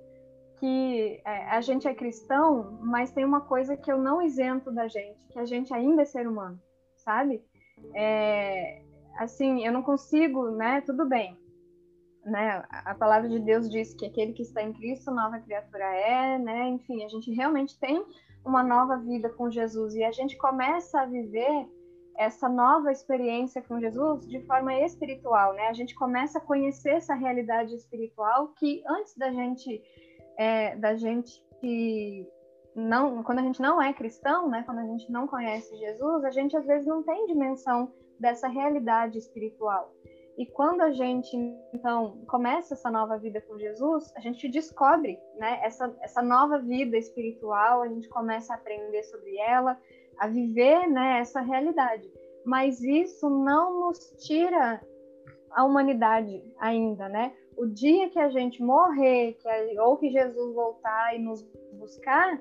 [0.64, 4.88] que é, a gente é cristão, mas tem uma coisa que eu não isento da
[4.88, 6.58] gente, que a gente ainda é ser humano,
[6.96, 7.44] sabe?
[7.94, 8.82] É,
[9.18, 10.80] assim, eu não consigo, né?
[10.80, 11.38] Tudo bem,
[12.24, 12.64] né?
[12.70, 16.68] A palavra de Deus diz que aquele que está em Cristo, nova criatura é, né?
[16.68, 18.02] Enfim, a gente realmente tem
[18.42, 21.68] uma nova vida com Jesus e a gente começa a viver
[22.16, 25.68] essa nova experiência com Jesus de forma espiritual, né?
[25.68, 29.82] A gente começa a conhecer essa realidade espiritual que antes da gente
[30.36, 31.42] é, da gente
[32.74, 34.62] não, quando a gente não é cristão, né?
[34.66, 39.18] Quando a gente não conhece Jesus, a gente às vezes não tem dimensão dessa realidade
[39.18, 39.92] espiritual.
[40.36, 41.36] E quando a gente
[41.72, 46.96] então começa essa nova vida com Jesus, a gente descobre, né, essa essa nova vida
[46.96, 49.78] espiritual, a gente começa a aprender sobre ela,
[50.18, 52.10] a viver, né, essa realidade.
[52.44, 54.80] Mas isso não nos tira
[55.52, 57.32] a humanidade ainda, né?
[57.56, 61.42] O dia que a gente morrer, que a, ou que Jesus voltar e nos
[61.72, 62.40] buscar,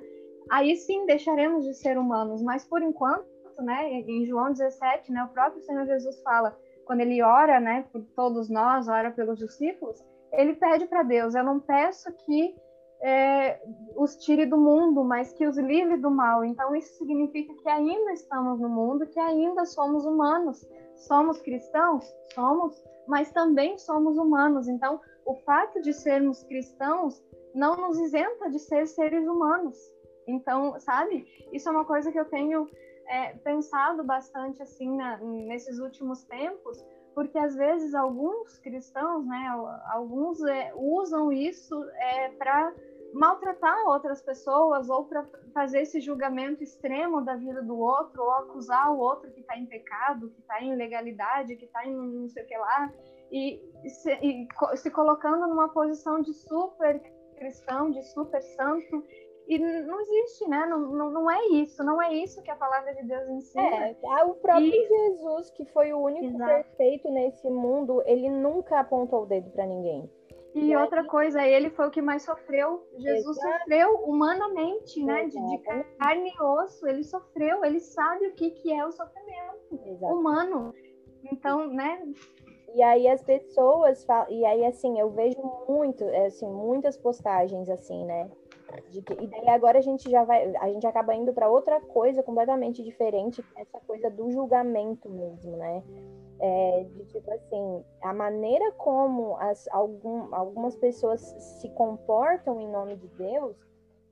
[0.49, 2.41] aí sim deixaremos de ser humanos.
[2.41, 3.25] Mas por enquanto,
[3.59, 8.03] né, em João 17, né, o próprio Senhor Jesus fala quando ele ora, né, por
[8.15, 12.55] todos nós, ora pelos discípulos, ele pede para Deus: Eu não peço que
[13.03, 13.61] é,
[13.97, 16.45] os tire do mundo, mas que os livre do mal.
[16.45, 20.65] Então, isso significa que ainda estamos no mundo, que ainda somos humanos.
[20.95, 22.05] Somos cristãos?
[22.33, 24.69] Somos, mas também somos humanos.
[24.69, 27.21] Então, o fato de sermos cristãos
[27.53, 29.77] não nos isenta de ser seres humanos.
[30.25, 31.27] Então, sabe?
[31.51, 32.69] Isso é uma coisa que eu tenho
[33.07, 36.83] é, pensado bastante assim na, nesses últimos tempos,
[37.13, 39.47] porque às vezes alguns cristãos, né,
[39.91, 42.73] alguns é, usam isso é, para
[43.13, 48.91] maltratar outras pessoas ou para fazer esse julgamento extremo da vida do outro ou acusar
[48.91, 52.43] o outro que está em pecado, que está em ilegalidade, que está em não sei
[52.43, 52.91] o que lá
[53.31, 54.47] e se, e
[54.77, 56.99] se colocando numa posição de super
[57.35, 59.03] cristão, de super santo
[59.47, 60.65] e não existe, né?
[60.65, 63.87] Não, não, não, é isso, não é isso que a palavra de Deus ensina.
[63.87, 64.87] É, é o próprio e...
[64.87, 66.45] Jesus, que foi o único Exato.
[66.45, 70.09] perfeito nesse mundo, ele nunca apontou o dedo para ninguém.
[70.55, 72.87] E, outra coisa, ele foi o que mais sofreu.
[72.97, 73.57] Jesus Exato.
[73.59, 75.25] sofreu humanamente, né?
[75.25, 75.57] De, de,
[75.97, 80.13] carne e osso, ele sofreu, ele sabe o que, que é o sofrimento Exato.
[80.13, 80.73] humano.
[81.31, 82.03] Então, né?
[82.75, 85.37] E aí as pessoas falam, e aí assim, eu vejo
[85.67, 88.29] muito, assim, muitas postagens assim, né?
[88.91, 92.23] Que, e daí agora a gente já vai, a gente acaba indo para outra coisa
[92.23, 95.83] completamente diferente, essa coisa do julgamento mesmo, né?
[96.39, 102.97] É, de tipo assim, a maneira como as, algum, algumas pessoas se comportam em nome
[102.97, 103.55] de Deus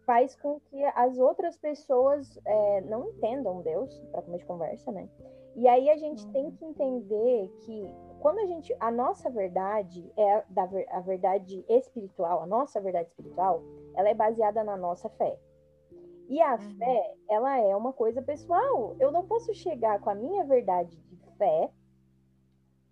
[0.05, 5.09] faz com que as outras pessoas é, não entendam Deus, para começo de conversa, né?
[5.55, 6.31] E aí a gente uhum.
[6.31, 12.41] tem que entender que quando a gente a nossa verdade é da a verdade espiritual,
[12.41, 13.61] a nossa verdade espiritual,
[13.95, 15.37] ela é baseada na nossa fé.
[16.29, 16.77] E a uhum.
[16.77, 18.95] fé, ela é uma coisa pessoal.
[18.99, 21.69] Eu não posso chegar com a minha verdade de fé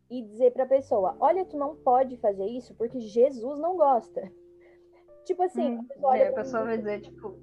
[0.10, 4.32] e dizer para a pessoa: "Olha, tu não pode fazer isso porque Jesus não gosta".
[5.26, 7.38] Tipo assim, hum, a pessoa, é, a pessoa vai dizer tipo,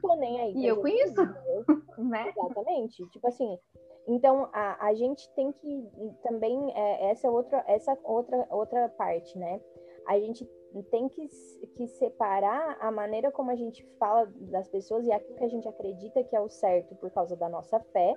[0.00, 0.54] tô nem aí.
[0.56, 1.14] E eu conheço,
[1.98, 2.28] né?
[2.28, 3.08] Exatamente.
[3.10, 3.58] Tipo assim,
[4.06, 5.88] então, a, a gente tem que
[6.22, 9.60] também, é, essa é outra, essa outra, outra parte, né?
[10.08, 10.48] A gente
[10.90, 11.28] tem que,
[11.76, 15.68] que separar a maneira como a gente fala das pessoas e aquilo que a gente
[15.68, 18.14] acredita que é o certo por causa da nossa fé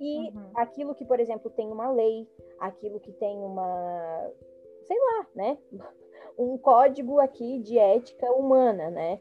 [0.00, 0.50] e uhum.
[0.54, 2.28] aquilo que, por exemplo, tem uma lei,
[2.58, 4.30] aquilo que tem uma,
[4.84, 5.58] sei lá, né?
[6.36, 9.20] Um código aqui de ética humana, né?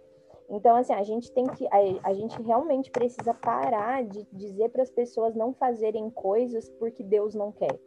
[0.49, 1.67] Então, assim, a gente tem que.
[1.67, 7.03] A, a gente realmente precisa parar de dizer para as pessoas não fazerem coisas porque
[7.03, 7.80] Deus não quer.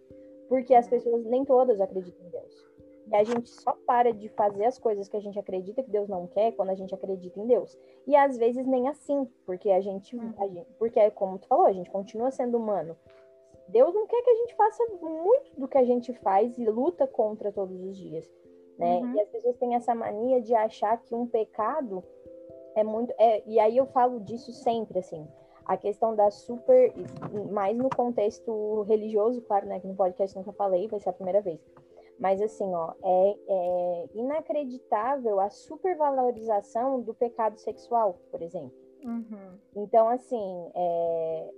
[0.48, 2.65] Porque as pessoas nem todas acreditam em Deus.
[3.06, 6.08] E a gente só para de fazer as coisas que a gente acredita que Deus
[6.08, 7.78] não quer quando a gente acredita em Deus.
[8.06, 10.54] E às vezes nem assim, porque a gente, a uhum.
[10.54, 12.96] gente porque é como tu falou, a gente continua sendo humano.
[13.68, 17.06] Deus não quer que a gente faça muito do que a gente faz e luta
[17.06, 18.28] contra todos os dias,
[18.78, 18.98] né?
[18.98, 19.14] Uhum.
[19.14, 22.02] E as pessoas têm essa mania de achar que um pecado
[22.76, 23.12] é muito.
[23.18, 25.26] É, e aí eu falo disso sempre, assim.
[25.64, 26.92] A questão da super.
[27.50, 29.80] Mais no contexto religioso, claro, né?
[29.80, 31.60] Que no podcast nunca falei, vai ser a primeira vez.
[32.18, 38.72] Mas assim, ó, é, é inacreditável a supervalorização do pecado sexual, por exemplo.
[39.04, 39.58] Uhum.
[39.76, 41.50] Então, assim, é,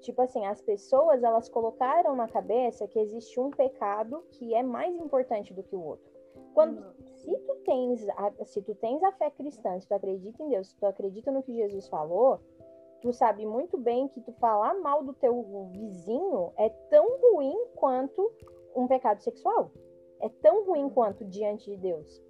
[0.00, 4.94] tipo assim, as pessoas elas colocaram na cabeça que existe um pecado que é mais
[4.96, 6.12] importante do que o outro.
[6.52, 6.92] Quando, uhum.
[7.14, 10.68] se tu tens a, se tu tens a fé cristã, se tu acredita em Deus,
[10.68, 12.40] se tu acredita no que Jesus falou,
[13.00, 15.42] tu sabe muito bem que tu falar mal do teu
[15.72, 18.30] vizinho é tão ruim quanto
[18.76, 19.70] um pecado sexual.
[20.20, 22.22] É tão ruim quanto diante de Deus.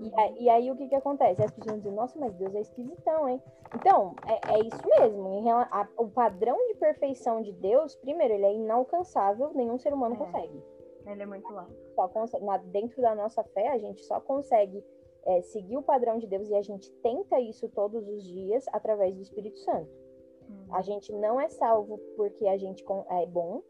[0.00, 1.42] E, aí, e aí o que que acontece?
[1.42, 3.42] As pessoas dizem, nossa, mas Deus é esquisitão, hein?
[3.74, 5.28] Então, é, é isso mesmo.
[5.32, 9.92] Em rela- a- o padrão de perfeição de Deus, primeiro, ele é inalcançável, nenhum ser
[9.92, 10.18] humano É.
[10.18, 10.62] consegue.
[11.04, 11.72] Ele é muito alto.
[11.96, 14.84] Só consegue na- dentro da nossa fé, a gente só consegue
[15.24, 19.14] é, seguir o padrão de Deus e a gente tenta isso todos os dias através
[19.14, 19.90] do Espírito Santo.
[20.70, 23.60] A gente não é salvo porque a gente é bom,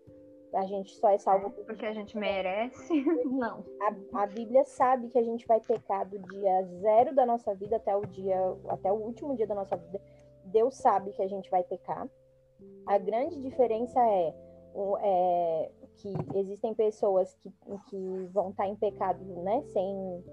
[0.54, 3.04] a gente só é salvo porque Porque a gente merece.
[3.26, 3.64] Não.
[3.80, 7.76] a, a Bíblia sabe que a gente vai pecar do dia zero da nossa vida
[7.76, 8.36] até o dia,
[8.68, 10.00] até o último dia da nossa vida.
[10.44, 12.08] Deus sabe que a gente vai pecar.
[12.86, 14.34] A grande diferença é,
[15.02, 17.52] é que existem pessoas que,
[17.90, 20.24] que vão estar em pecado, né, sem,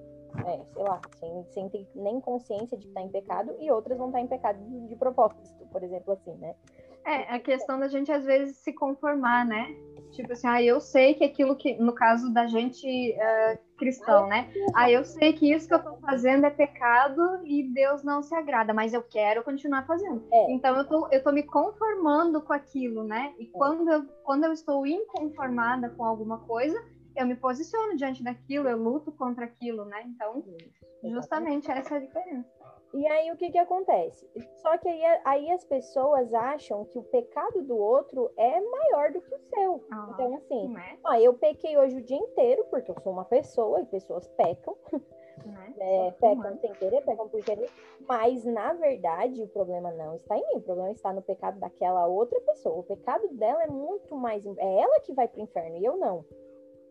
[0.46, 3.98] é, sei lá, sem, sem ter nem consciência de que está em pecado, e outras
[3.98, 6.56] vão estar em pecado de, de propósito, por exemplo, assim, né?
[7.06, 9.68] É, a questão da gente às vezes se conformar, né?
[10.16, 14.50] Tipo assim, ah, eu sei que aquilo que, no caso da gente eh, cristão, né?
[14.74, 18.34] Ah, eu sei que isso que eu tô fazendo é pecado e Deus não se
[18.34, 20.26] agrada, mas eu quero continuar fazendo.
[20.32, 20.52] É.
[20.54, 23.34] Então eu tô, eu tô me conformando com aquilo, né?
[23.38, 26.82] E quando eu, quando eu estou inconformada com alguma coisa,
[27.16, 30.04] eu me posiciono diante daquilo, eu luto contra aquilo, né?
[30.06, 30.44] Então,
[31.04, 32.55] justamente essa é a diferença.
[32.96, 34.26] E aí o que que acontece?
[34.56, 39.20] Só que aí, aí as pessoas acham que o pecado do outro é maior do
[39.22, 39.84] que o seu.
[39.92, 40.98] Ah, Então, assim, é?
[41.04, 44.78] ah, eu pequei hoje o dia inteiro, porque eu sou uma pessoa e pessoas pecam,
[45.46, 45.74] né?
[45.76, 47.70] Só Pecam sem querer, pecam por querer.
[48.08, 52.08] Mas, na verdade, o problema não está em mim, o problema está no pecado daquela
[52.08, 52.80] outra pessoa.
[52.80, 54.46] O pecado dela é muito mais.
[54.46, 56.24] É ela que vai pro inferno e eu não.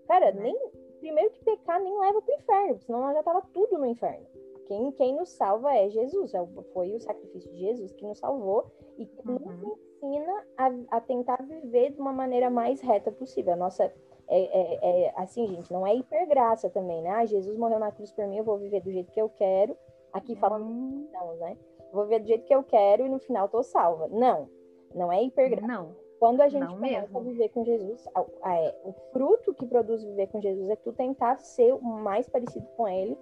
[0.06, 0.42] Cara, Né?
[0.42, 0.84] nem.
[1.00, 4.26] Primeiro que pecar nem leva pro inferno, senão nós já tava tudo no inferno.
[4.66, 8.64] Quem, quem nos salva é Jesus, é foi o sacrifício de Jesus que nos salvou
[8.98, 9.76] e que nos Uhum.
[10.02, 13.52] ensina a, a tentar viver de uma maneira mais reta possível.
[13.52, 13.92] A nossa, é,
[14.28, 17.10] é- é- assim, gente, não é hipergraça também, né?
[17.10, 19.76] Ah, Jesus morreu na cruz por mim, eu vou viver do jeito que eu quero.
[20.12, 21.56] Aqui falando Hum, não, né?
[21.92, 24.08] Vou viver do jeito que eu quero e no final tô salva.
[24.08, 24.48] Não,
[24.94, 25.66] não é hipergraça.
[25.66, 25.94] Não.
[26.20, 27.18] Quando a gente Não começa mesmo.
[27.18, 30.76] a viver com Jesus, a- a- é, o fruto que produz viver com Jesus é
[30.76, 33.18] tu tentar ser o mais parecido com ele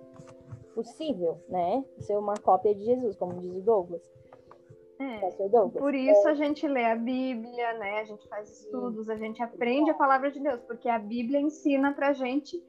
[0.74, 1.84] possível, né?
[2.00, 4.02] Ser uma cópia de Jesus, como diz o Douglas.
[4.98, 5.48] É.
[5.48, 5.82] Douglas.
[5.82, 8.00] Por isso a gente lê a Bíblia, né?
[8.00, 11.92] A gente faz estudos, a gente aprende a palavra de Deus, porque a Bíblia ensina
[11.92, 12.62] pra gente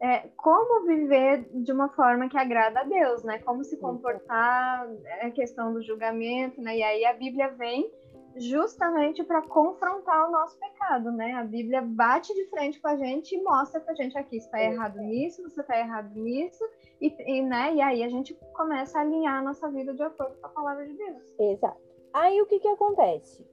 [0.00, 3.38] é, como viver de uma forma que agrada a Deus, né?
[3.38, 6.76] Como se comportar, é a questão do julgamento, né?
[6.76, 7.90] E aí a Bíblia vem
[8.36, 11.32] justamente para confrontar o nosso pecado, né?
[11.34, 14.98] A Bíblia bate de frente com a gente e mostra pra gente aqui, está errado
[14.98, 16.64] nisso, você está errado nisso,
[17.00, 17.74] e, e, né?
[17.74, 20.86] E aí a gente começa a alinhar a nossa vida de acordo com a palavra
[20.86, 21.34] de Deus.
[21.38, 21.80] Exato.
[22.12, 23.44] Aí o que que acontece?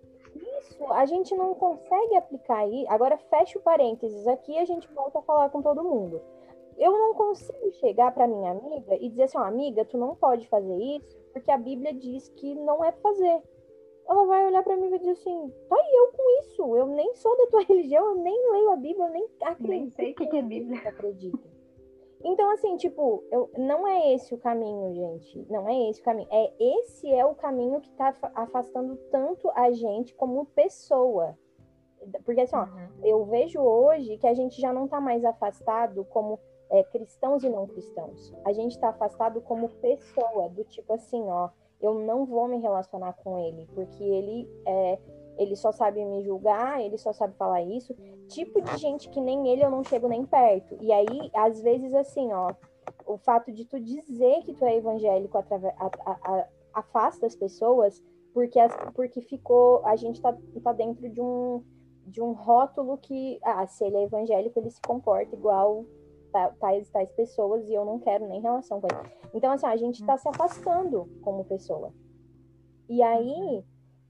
[0.60, 2.86] Isso a gente não consegue aplicar aí.
[2.90, 6.22] Agora fecha o parênteses aqui a gente volta a falar com todo mundo.
[6.78, 10.48] Eu não consigo chegar para minha amiga e dizer assim, ó, amiga, tu não pode
[10.50, 13.42] fazer isso porque a Bíblia diz que não é fazer.
[14.08, 16.78] Ela vai olhar para mim e vai dizer assim, tá e eu com isso?
[16.78, 19.68] Eu nem sou da tua religião, eu nem leio a Bíblia, eu nem acredito.
[19.70, 20.80] Nem sei o que que é Bíblia.
[20.88, 21.56] Acredito.
[22.24, 25.46] Então, assim, tipo, eu, não é esse o caminho, gente.
[25.50, 26.28] Não é esse o caminho.
[26.32, 31.38] É esse é o caminho que tá afa- afastando tanto a gente como pessoa.
[32.24, 32.68] Porque assim, ó,
[33.04, 36.40] eu vejo hoje que a gente já não tá mais afastado como
[36.72, 38.34] é, cristãos e não cristãos.
[38.44, 41.50] A gente tá afastado como pessoa, do tipo assim, ó,
[41.82, 45.00] eu não vou me relacionar com ele, porque ele é,
[45.38, 47.94] ele só sabe me julgar, ele só sabe falar isso.
[48.30, 50.78] Tipo de gente que nem ele eu não chego nem perto.
[50.82, 52.54] E aí, às vezes, assim, ó,
[53.06, 57.36] o fato de tu dizer que tu é evangélico atrave- a- a- a- afasta as
[57.36, 58.02] pessoas
[58.34, 59.86] porque, as- porque ficou.
[59.86, 61.62] A gente tá, tá dentro de um,
[62.06, 65.86] de um rótulo que, ah, se ele é evangélico, ele se comporta igual
[66.36, 69.10] ta- tais, tais pessoas e eu não quero nem relação com ele.
[69.34, 71.94] Então, assim, a gente tá se afastando como pessoa.
[72.90, 73.64] E aí,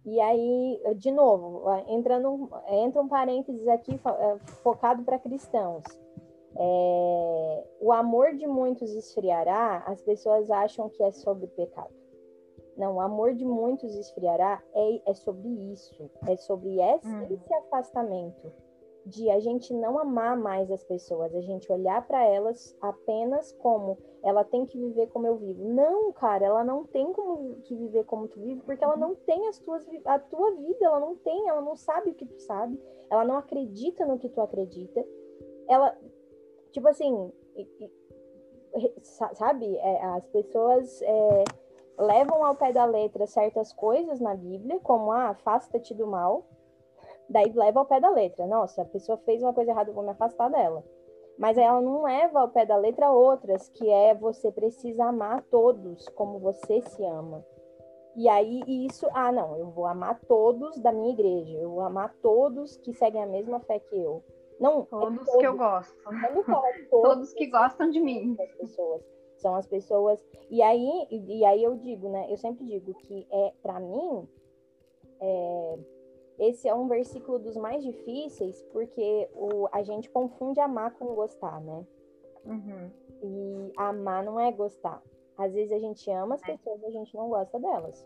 [0.04, 5.84] e aí, de novo, entrando, entra um parênteses aqui eh, focado para cristãos.
[6.58, 11.94] É, o amor de muitos esfriará, as pessoas acham que é sobre pecado.
[12.78, 17.28] Não, o amor de muitos esfriará é, é sobre isso, é sobre esse, Uhum.
[17.30, 18.52] esse afastamento
[19.06, 23.98] de a gente não amar mais as pessoas, a gente olhar para elas apenas como
[24.24, 25.64] ela tem que viver como eu vivo.
[25.64, 29.48] Não, cara, ela não tem como que viver como tu vive, porque ela não tem
[29.48, 32.82] as tuas a tua vida, ela não tem, ela não sabe o que tu sabe,
[33.10, 35.06] ela não acredita no que tu acredita.
[35.68, 35.96] Ela
[36.72, 37.32] tipo assim,
[39.02, 41.44] sa- sabe, é, as pessoas é,
[42.00, 46.46] levam ao pé da letra certas coisas na Bíblia, como ah, afasta-te do mal,
[47.30, 48.46] daí leva ao pé da letra.
[48.46, 50.84] Nossa, a pessoa fez uma coisa errada, eu vou me afastar dela.
[51.38, 56.08] Mas ela não leva ao pé da letra outras, que é você precisa amar todos
[56.10, 57.46] como você se ama.
[58.16, 62.14] E aí isso, ah, não, eu vou amar todos da minha igreja, eu vou amar
[62.22, 64.24] todos que seguem a mesma fé que eu.
[64.58, 65.36] Não, é todos, é todos.
[65.36, 65.96] que eu gosto.
[66.46, 68.38] todos, todos que gostam de mim.
[68.40, 70.26] As pessoas são as pessoas.
[70.50, 72.32] E aí, e, e aí eu digo, né?
[72.32, 74.28] Eu sempre digo que é para mim
[75.20, 75.80] é,
[76.38, 81.62] esse é um versículo dos mais difíceis porque o, a gente confunde amar com gostar,
[81.62, 81.86] né?
[82.46, 82.92] Uhum.
[83.24, 85.02] E amar não é gostar.
[85.38, 88.06] Às vezes a gente ama as pessoas e a gente não gosta delas.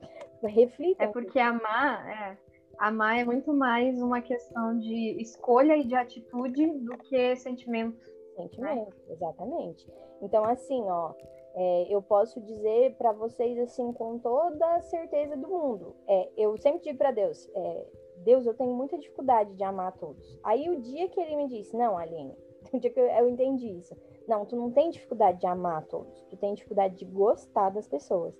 [0.42, 1.04] Reflita.
[1.04, 2.38] É porque amar, é,
[2.78, 7.98] amar é muito mais uma questão de escolha e de atitude do que sentimento.
[8.36, 9.12] Sentimento, né?
[9.12, 9.86] exatamente.
[10.22, 11.12] Então, assim, ó,
[11.54, 15.94] é, eu posso dizer para vocês assim com toda a certeza do mundo.
[16.06, 17.86] É, eu sempre digo para Deus, é,
[18.18, 20.38] Deus, eu tenho muita dificuldade de amar todos.
[20.42, 22.36] Aí o dia que ele me disse, não, Aline,
[22.72, 23.96] o dia que eu, eu entendi isso,
[24.26, 28.34] não, tu não tem dificuldade de amar todos, tu tem dificuldade de gostar das pessoas.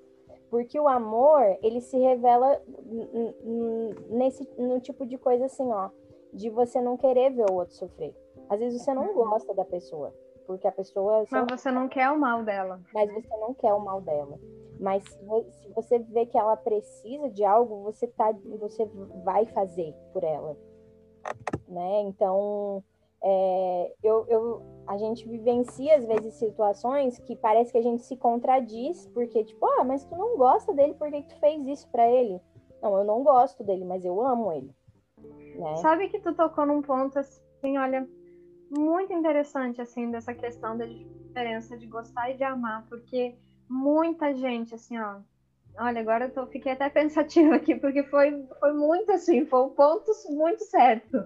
[0.51, 2.63] Porque o amor, ele se revela
[4.09, 5.91] nesse no tipo de coisa assim, ó,
[6.33, 8.15] de você não querer ver o outro sofrer.
[8.49, 9.15] Às vezes você não uhum.
[9.15, 10.15] gosta da pessoa,
[10.49, 11.27] porque a pessoa.
[11.31, 12.81] Mas você não quer o mal dela.
[12.95, 14.41] Mas você não quer o mal dela.
[14.81, 18.87] Mas se você vê que ela precisa de algo, você tá, você
[19.23, 20.57] vai fazer por ela,
[21.67, 22.01] né?
[22.03, 22.83] Então,
[23.21, 28.17] é, eu, eu, a gente vivencia às vezes situações que parece que a gente se
[28.17, 31.91] contradiz, porque tipo, ah, mas tu não gosta dele, por que, que tu fez isso
[31.91, 32.41] para ele?
[32.81, 34.73] Não, eu não gosto dele, mas eu amo ele.
[35.59, 35.77] Né?
[35.77, 38.09] Sabe que tu tocou num ponto assim, olha,
[38.71, 43.37] muito interessante, assim, dessa questão da diferença de gostar e de amar, porque
[43.69, 45.21] muita gente, assim, ó,
[45.79, 49.71] olha, agora eu tô, fiquei até pensativa aqui, porque foi, foi muito assim, foi um
[49.71, 51.17] ponto muito certo.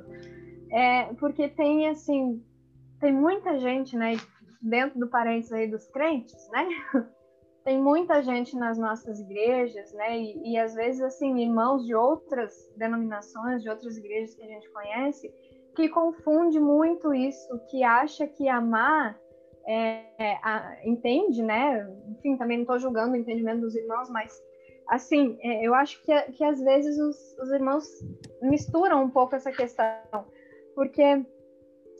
[0.71, 2.43] É, porque tem, assim,
[3.01, 4.17] tem muita gente, né,
[4.61, 6.69] dentro do parênteses aí dos crentes, né,
[7.65, 12.53] tem muita gente nas nossas igrejas, né, e, e às vezes, assim, irmãos de outras
[12.77, 15.33] denominações, de outras igrejas que a gente conhece,
[15.75, 19.19] que confunde muito isso, que acha que amar
[19.67, 21.89] é, é, a, entende, né?
[22.09, 24.33] Enfim, também não estou julgando o entendimento dos irmãos, mas
[24.89, 27.85] assim, é, eu acho que, que às vezes os, os irmãos
[28.43, 30.27] misturam um pouco essa questão,
[30.75, 31.25] porque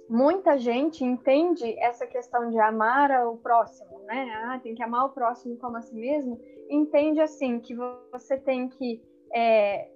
[0.09, 4.31] muita gente entende essa questão de amar o próximo, né?
[4.45, 6.39] Ah, tem que amar o próximo como a si mesmo.
[6.69, 7.75] Entende assim que
[8.11, 9.03] você tem que
[9.35, 9.89] é,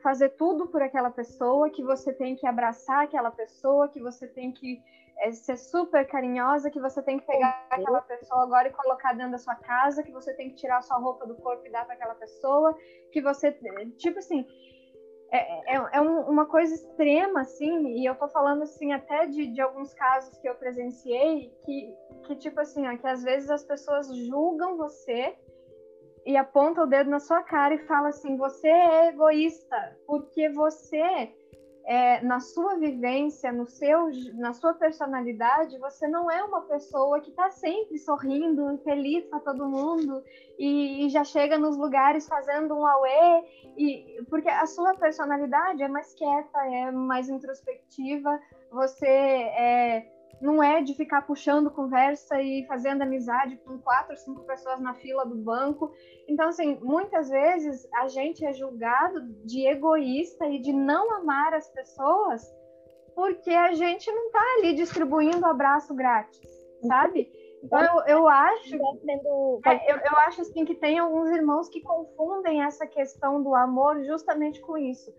[0.00, 4.52] fazer tudo por aquela pessoa, que você tem que abraçar aquela pessoa, que você tem
[4.52, 4.82] que
[5.18, 9.32] é, ser super carinhosa, que você tem que pegar aquela pessoa agora e colocar dentro
[9.32, 11.84] da sua casa, que você tem que tirar a sua roupa do corpo e dar
[11.84, 12.76] para aquela pessoa,
[13.12, 13.52] que você,
[13.98, 14.46] tipo assim,
[15.32, 19.60] é, é, é uma coisa extrema, assim, e eu tô falando, assim, até de, de
[19.60, 21.94] alguns casos que eu presenciei, que,
[22.24, 25.36] que tipo assim, ó, que às vezes as pessoas julgam você
[26.24, 31.32] e aponta o dedo na sua cara e fala assim: você é egoísta, porque você,
[31.84, 37.30] é, na sua vivência, no seu, na sua personalidade, você não é uma pessoa que
[37.30, 40.22] está sempre sorrindo, feliz para todo mundo
[40.58, 43.44] e, e, já chega nos lugares fazendo um auê,
[43.76, 48.38] e, porque a sua personalidade é mais quieta, é mais introspectiva,
[48.70, 54.80] você é não é de ficar puxando conversa e fazendo amizade com quatro, cinco pessoas
[54.80, 55.92] na fila do banco.
[56.26, 61.68] Então, assim, muitas vezes a gente é julgado de egoísta e de não amar as
[61.68, 62.42] pessoas
[63.14, 66.40] porque a gente não está ali distribuindo abraço grátis,
[66.86, 67.30] sabe?
[67.62, 68.74] Então, eu, eu acho,
[69.66, 74.02] é, eu, eu acho assim que tem alguns irmãos que confundem essa questão do amor
[74.04, 75.12] justamente com isso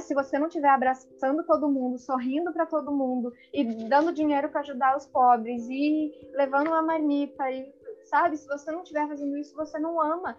[0.00, 4.60] se você não estiver abraçando todo mundo, sorrindo para todo mundo e dando dinheiro para
[4.60, 7.72] ajudar os pobres e levando uma marmita e
[8.04, 10.38] sabe, se você não estiver fazendo isso, você não ama.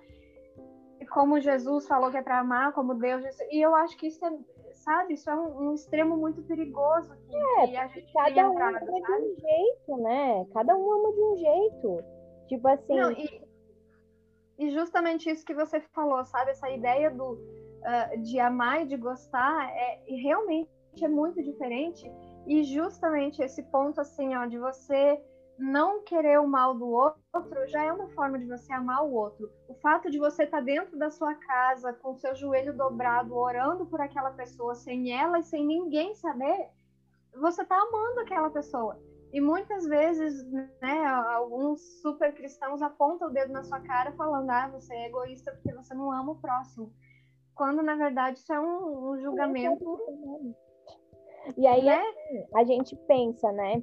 [1.00, 4.26] E como Jesus falou que é para amar, como Deus e eu acho que isso
[4.26, 4.32] é,
[4.72, 8.54] sabe, isso é um, um extremo muito perigoso que, é, que a gente cada um
[8.54, 9.04] entrado, ama sabe?
[9.04, 10.46] de um jeito, né?
[10.54, 12.04] Cada um ama de um jeito.
[12.48, 12.96] Tipo assim.
[12.96, 13.42] Não, e,
[14.58, 16.52] e justamente isso que você falou, sabe?
[16.52, 17.38] Essa ideia do
[18.24, 20.70] de amar e de gostar é realmente
[21.02, 22.10] é muito diferente
[22.48, 25.22] e justamente esse ponto assim ó de você
[25.58, 27.22] não querer o mal do outro
[27.68, 29.50] já é uma forma de você amar o outro.
[29.68, 33.86] O fato de você estar tá dentro da sua casa com seu joelho dobrado, orando
[33.86, 36.70] por aquela pessoa, sem ela e sem ninguém saber,
[37.40, 39.00] você está amando aquela pessoa.
[39.32, 40.46] E muitas vezes,
[40.82, 45.52] né, alguns super cristãos apontam o dedo na sua cara falando: ah, você é egoísta
[45.52, 46.92] porque você não ama o próximo
[47.56, 50.00] quando na verdade isso é um, um julgamento.
[51.58, 52.02] E aí né?
[52.56, 53.82] A gente pensa, né?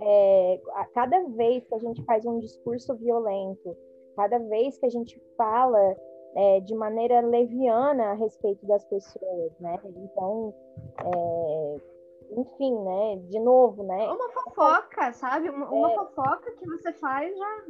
[0.00, 3.76] é, a cada vez que a gente faz um discurso violento,
[4.16, 5.96] cada vez que a gente fala
[6.34, 9.78] é, de maneira leviana a respeito das pessoas, né?
[9.84, 10.54] Então,
[11.04, 11.80] é,
[12.38, 13.16] enfim, né?
[13.28, 14.08] De novo, né?
[14.10, 15.48] Uma fofoca, sabe?
[15.48, 15.94] Uma, uma é.
[15.94, 17.64] fofoca que você faz já.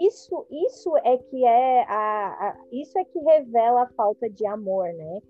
[0.00, 4.92] Isso, isso é que é a, a, isso é que revela a falta de amor,
[4.92, 5.20] né?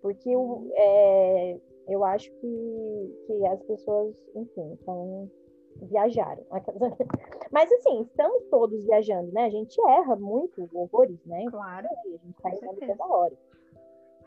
[0.00, 5.30] Porque o, é, eu acho que, que as pessoas, enfim, estão
[5.76, 6.44] viajaram.
[7.50, 9.46] Mas assim, estamos todos viajando, né?
[9.46, 11.44] A gente erra muito horrores, né?
[11.50, 11.86] Claro.
[11.86, 13.34] A gente tá errando toda hora.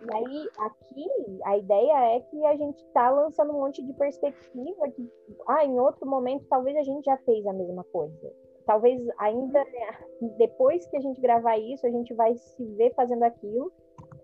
[0.02, 1.08] E aí, aqui,
[1.46, 5.10] a ideia é que a gente está lançando um monte de perspectiva que,
[5.48, 8.34] ah, em outro momento, talvez a gente já fez a mesma coisa.
[8.66, 13.24] Talvez ainda, né, depois que a gente gravar isso, a gente vai se ver fazendo
[13.24, 13.72] aquilo.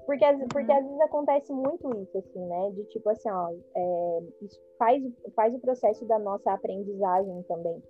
[0.05, 0.77] Porque, porque uhum.
[0.77, 2.71] às vezes acontece muito isso, assim, né?
[2.71, 5.03] De tipo assim, ó, é, isso faz,
[5.35, 7.81] faz o processo da nossa aprendizagem também.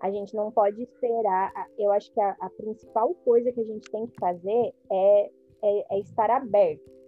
[0.00, 1.52] A gente não pode esperar.
[1.78, 5.30] Eu acho que a, a principal coisa que a gente tem que fazer é,
[5.62, 7.01] é, é estar aberto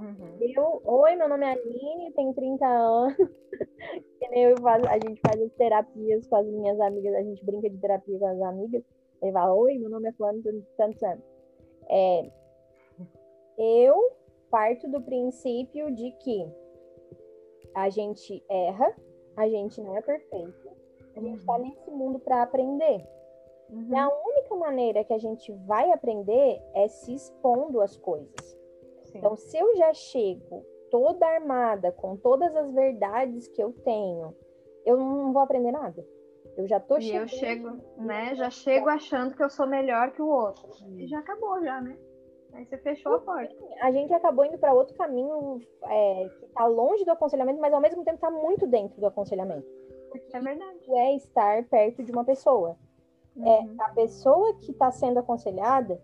[0.00, 0.38] Uhum.
[0.40, 3.16] Eu, oi, meu nome é Aline, tenho 30 anos.
[4.32, 7.76] eu faço, a gente faz as terapias com as minhas amigas, a gente brinca de
[7.76, 8.82] terapia com as amigas.
[9.20, 11.22] Ele fala, oi, meu nome é Fulano, tenho tantos anos.
[11.90, 12.30] É,
[13.58, 14.12] eu
[14.50, 16.50] parto do princípio de que
[17.74, 18.96] a gente erra,
[19.36, 20.70] a gente não é perfeito,
[21.14, 21.62] a gente está uhum.
[21.62, 23.06] nesse mundo para aprender.
[23.68, 23.88] Uhum.
[23.90, 28.59] E a única maneira que a gente vai aprender é se expondo às coisas.
[29.10, 29.18] Sim.
[29.18, 34.34] Então, se eu já chego toda armada com todas as verdades que eu tenho,
[34.84, 36.04] eu não vou aprender nada.
[36.56, 37.14] Eu já tô chegando.
[37.14, 38.34] E eu chego, né?
[38.34, 40.68] Já chego achando que eu sou melhor que o outro.
[40.96, 41.96] E já acabou, já, né?
[42.52, 43.54] Aí você fechou a porta.
[43.80, 47.80] A gente acabou indo para outro caminho é, que está longe do aconselhamento, mas ao
[47.80, 49.66] mesmo tempo está muito dentro do aconselhamento.
[50.10, 50.92] Porque é verdade.
[50.92, 52.76] É estar perto de uma pessoa.
[53.36, 53.76] É, uhum.
[53.80, 56.00] É a pessoa que está sendo aconselhada,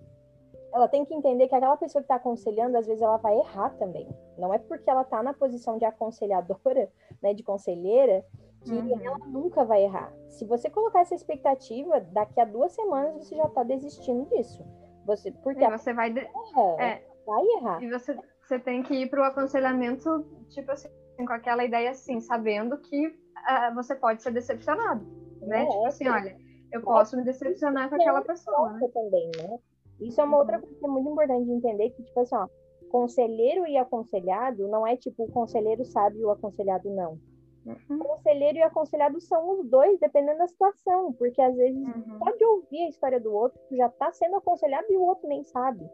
[0.76, 3.70] ela tem que entender que aquela pessoa que está aconselhando, às vezes ela vai errar
[3.78, 4.06] também.
[4.36, 6.90] Não é porque ela está na posição de aconselhadora,
[7.22, 8.22] né, de conselheira,
[8.62, 9.00] que uhum.
[9.02, 10.12] ela nunca vai errar.
[10.28, 14.62] Se você colocar essa expectativa, daqui a duas semanas você já está desistindo disso.
[15.06, 16.20] Você, porque e você vai, de...
[16.20, 17.02] erra, é.
[17.24, 17.82] vai errar.
[17.82, 22.20] E você, você tem que ir para o aconselhamento, tipo assim, com aquela ideia assim,
[22.20, 25.06] sabendo que uh, você pode ser decepcionado,
[25.40, 25.62] né?
[25.62, 26.36] É, tipo assim, olha,
[26.70, 28.72] eu posso me decepcionar com aquela pessoa.
[28.74, 28.88] Né?
[28.92, 29.58] Também, né?
[30.01, 32.47] Isso é uma outra coisa que é muito importante de entender, que, tipo assim, ó,
[32.90, 37.18] conselheiro e aconselhado não é tipo o conselheiro sabe e o aconselhado não.
[37.66, 37.99] Uhum.
[37.99, 42.18] Conselheiro e aconselhado são os dois, dependendo da situação, porque às vezes uhum.
[42.18, 45.42] pode ouvir a história do outro, tu já tá sendo aconselhado e o outro nem
[45.42, 45.84] sabe.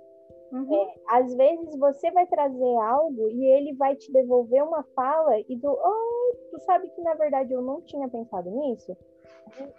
[0.53, 0.75] Uhum.
[0.75, 5.59] É, às vezes você vai trazer algo e ele vai te devolver uma fala e
[5.59, 8.95] tu, oh, tu sabe que na verdade eu não tinha pensado nisso.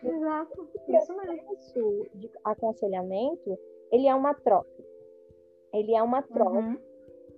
[0.04, 0.68] Exato.
[0.88, 2.08] Isso mesmo.
[2.16, 3.58] de aconselhamento
[3.94, 4.84] ele é uma troca.
[5.72, 6.58] Ele é uma troca.
[6.58, 6.78] Uhum.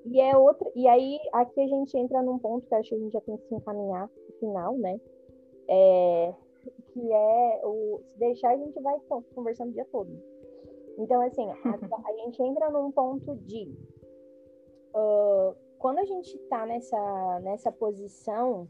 [0.06, 0.72] E é outra.
[0.74, 3.36] E aí, aqui a gente entra num ponto que acho que a gente já tem
[3.36, 5.00] que se encaminhar no final, né?
[5.68, 6.34] É,
[6.94, 8.98] que é o se deixar a gente vai
[9.34, 10.10] conversando o dia todo.
[10.98, 11.56] Então, assim, a,
[12.10, 13.76] a gente entra num ponto de
[14.96, 18.66] uh, quando a gente está nessa, nessa posição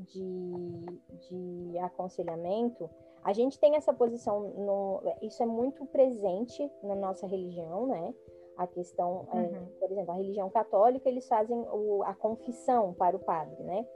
[0.00, 0.86] de,
[1.28, 2.90] de aconselhamento,
[3.28, 8.14] a gente tem essa posição, no, isso é muito presente na nossa religião, né?
[8.56, 9.44] A questão, é, uhum.
[9.44, 13.86] é, por exemplo, a religião católica, eles fazem o, a confissão para o padre, né?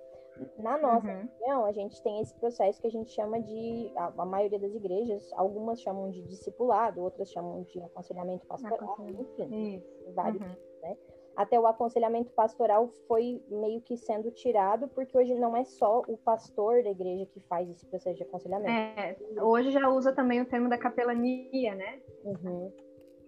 [0.59, 1.14] Na nossa uhum.
[1.14, 4.74] religião, a gente tem esse processo que a gente chama de, a, a, maioria das
[4.74, 9.83] igrejas, algumas chamam de discipulado, outras chamam de aconselhamento pastoral, enfim,
[10.14, 10.57] vários, uhum.
[10.83, 10.97] né?
[11.37, 16.16] Até o aconselhamento pastoral foi meio que sendo tirado, porque hoje não é só o
[16.16, 18.70] pastor da igreja que faz esse processo de aconselhamento.
[18.70, 22.01] É, hoje já usa também o termo da capelania, né?
[22.24, 22.72] Uhum.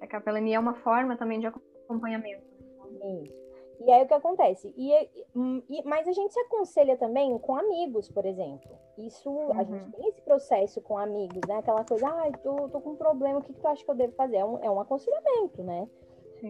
[0.01, 2.45] A capelania é uma forma também de acompanhamento.
[3.23, 3.45] Isso.
[3.81, 4.73] E aí o que acontece?
[4.77, 4.93] E,
[5.69, 8.71] e, mas a gente se aconselha também com amigos, por exemplo.
[8.99, 9.59] Isso, uhum.
[9.59, 11.57] a gente tem esse processo com amigos, né?
[11.57, 13.91] Aquela coisa, ai, ah, tô, tô com um problema, o que, que tu acha que
[13.91, 14.37] eu devo fazer?
[14.37, 15.89] É um, é um aconselhamento, né?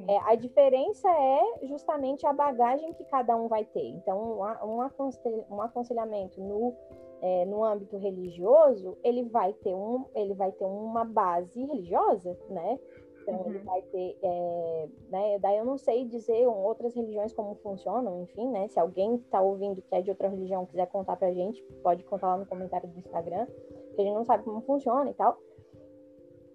[0.09, 3.86] É, a diferença é justamente a bagagem que cada um vai ter.
[3.88, 6.74] Então, um aconselhamento no,
[7.20, 12.78] é, no âmbito religioso, ele vai ter, um, ele vai ter uma base religiosa, né?
[13.22, 13.47] Então, uhum.
[13.47, 15.38] ele vai ter, é, né?
[15.38, 18.68] Daí eu não sei dizer outras religiões como funcionam, enfim, né?
[18.68, 22.28] Se alguém está ouvindo que é de outra religião quiser contar pra gente, pode contar
[22.28, 23.47] lá no comentário do Instagram,
[23.95, 25.38] que a gente não sabe como funciona e tal.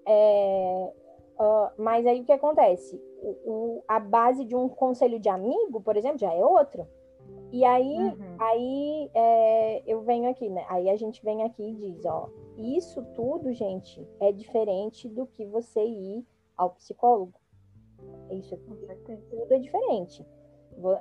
[0.06, 0.94] É,
[1.40, 3.02] Uh, mas aí o que acontece?
[3.22, 6.88] O, a base de um conselho de amigo, por exemplo, já é outro.
[7.51, 8.36] E aí, uhum.
[8.39, 10.65] aí é, eu venho aqui, né?
[10.70, 15.45] Aí a gente vem aqui e diz, ó, isso tudo, gente, é diferente do que
[15.45, 17.34] você ir ao psicólogo.
[18.32, 18.55] Isso
[19.30, 20.26] tudo é diferente.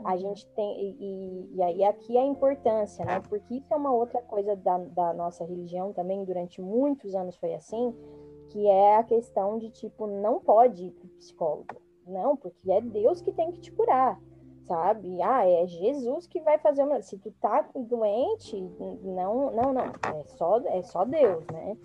[0.04, 0.18] A uhum.
[0.18, 3.20] gente tem, e, e aí aqui a importância, né?
[3.28, 7.54] Porque isso é uma outra coisa da, da nossa religião também, durante muitos anos foi
[7.54, 7.94] assim,
[8.48, 11.87] que é a questão de tipo, não pode ir pro psicólogo.
[12.08, 14.18] Não, porque é Deus que tem que te curar
[14.68, 15.20] sabe?
[15.22, 17.00] Ah, é Jesus que vai fazer uma.
[17.00, 18.60] Se tu tá doente,
[19.02, 19.84] não, não, não.
[20.14, 21.76] É só, é só Deus, né?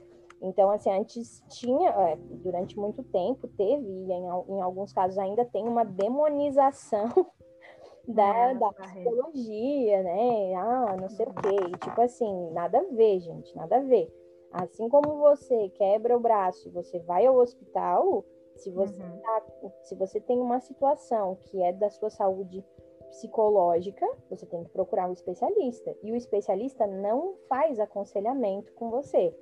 [0.42, 5.46] Então, assim, antes tinha, é, durante muito tempo, teve, e em, em alguns casos ainda
[5.46, 7.10] tem uma demonização
[8.06, 10.54] da, da psicologia, né?
[10.56, 11.56] Ah, não sei o quê.
[11.70, 14.14] E, tipo assim, nada a ver, gente, nada a ver.
[14.52, 18.26] Assim como você quebra o braço e você vai ao hospital,
[18.64, 19.20] se você, uhum.
[19.20, 19.44] tá,
[19.82, 22.64] se você tem uma situação que é da sua saúde
[23.10, 25.94] psicológica, você tem que procurar um especialista.
[26.02, 29.36] E o especialista não faz aconselhamento com você,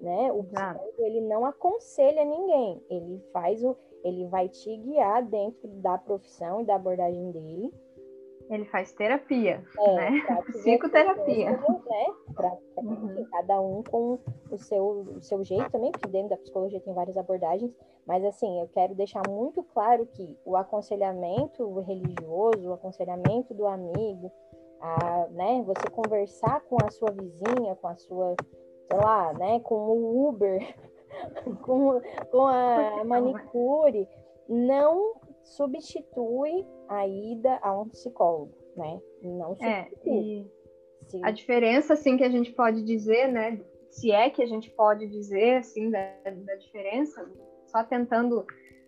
[0.00, 0.30] né?
[0.30, 2.84] O psicólogo, ele não aconselha ninguém.
[2.90, 7.74] Ele faz o ele vai te guiar dentro da profissão e da abordagem dele
[8.50, 10.10] ele faz terapia, é, né?
[10.52, 11.50] Psicoterapia.
[11.50, 11.64] Né?
[12.34, 13.26] Pra, uhum.
[13.30, 14.18] Cada um com
[14.50, 14.84] o seu,
[15.16, 17.72] o seu jeito também, porque dentro da psicologia tem várias abordagens,
[18.06, 24.30] mas assim, eu quero deixar muito claro que o aconselhamento religioso, o aconselhamento do amigo,
[24.80, 28.34] a, né, você conversar com a sua vizinha, com a sua,
[28.90, 30.74] sei lá, né, com o Uber,
[31.62, 34.08] com, com a manicure,
[34.48, 35.14] não
[35.46, 39.00] substitui a ida a um psicólogo, né?
[39.22, 40.50] Não é, substitui.
[41.14, 43.60] É, a diferença, assim, que a gente pode dizer, né?
[43.90, 47.30] Se é que a gente pode dizer, assim, da, da diferença,
[47.66, 48.44] só tentando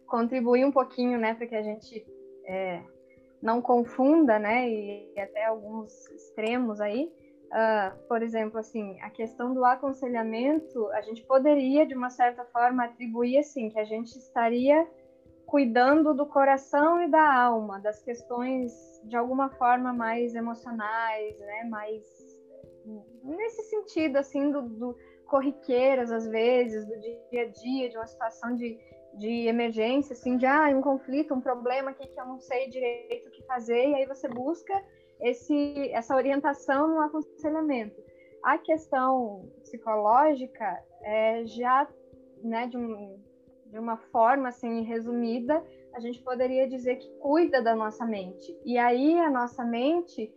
[0.07, 2.05] contribuir um pouquinho, né, para que a gente
[2.47, 2.83] é,
[3.41, 7.13] não confunda, né, e até alguns extremos aí.
[7.49, 12.85] Uh, por exemplo, assim, a questão do aconselhamento, a gente poderia, de uma certa forma,
[12.85, 14.87] atribuir, assim, que a gente estaria
[15.49, 18.71] cuidando do coração e da alma, das questões
[19.05, 22.05] de alguma forma mais emocionais, né, mais
[23.25, 24.97] nesse sentido assim do, do
[25.27, 28.79] corriqueiras às vezes, do dia a dia, de uma situação de,
[29.15, 33.29] de emergência, assim, de ah, um conflito, um problema aqui que eu não sei direito
[33.29, 34.85] o que fazer, e aí você busca
[35.21, 37.97] esse, essa orientação no aconselhamento.
[38.43, 41.89] A questão psicológica é já
[42.43, 43.19] né, de um,
[43.71, 45.63] de uma forma assim resumida,
[45.95, 48.57] a gente poderia dizer que cuida da nossa mente.
[48.65, 50.33] E aí a nossa mente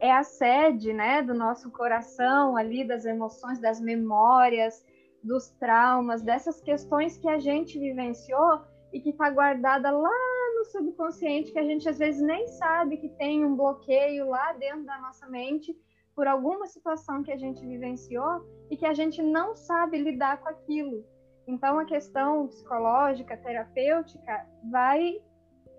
[0.00, 4.84] é a sede, né, do nosso coração ali, das emoções, das memórias,
[5.22, 8.60] dos traumas, dessas questões que a gente vivenciou
[8.92, 10.10] e que está guardada lá
[10.56, 14.84] no subconsciente, que a gente às vezes nem sabe que tem um bloqueio lá dentro
[14.84, 15.76] da nossa mente
[16.14, 20.48] por alguma situação que a gente vivenciou e que a gente não sabe lidar com
[20.48, 21.04] aquilo.
[21.48, 25.18] Então, a questão psicológica, terapêutica, vai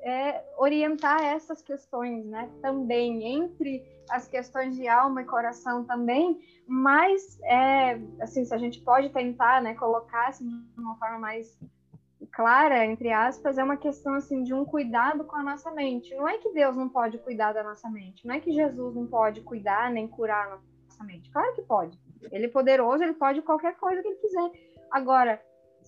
[0.02, 2.50] é, orientar essas questões, né?
[2.60, 8.82] Também, entre as questões de alma e coração também, mas, é, assim, se a gente
[8.82, 11.60] pode tentar, né, colocar assim, de uma forma mais
[12.32, 16.16] clara, entre aspas, é uma questão, assim, de um cuidado com a nossa mente.
[16.16, 19.06] Não é que Deus não pode cuidar da nossa mente, não é que Jesus não
[19.06, 21.30] pode cuidar nem curar a nossa mente.
[21.30, 22.00] Claro que pode.
[22.32, 24.52] Ele é poderoso, ele pode qualquer coisa que ele quiser.
[24.92, 25.40] Agora,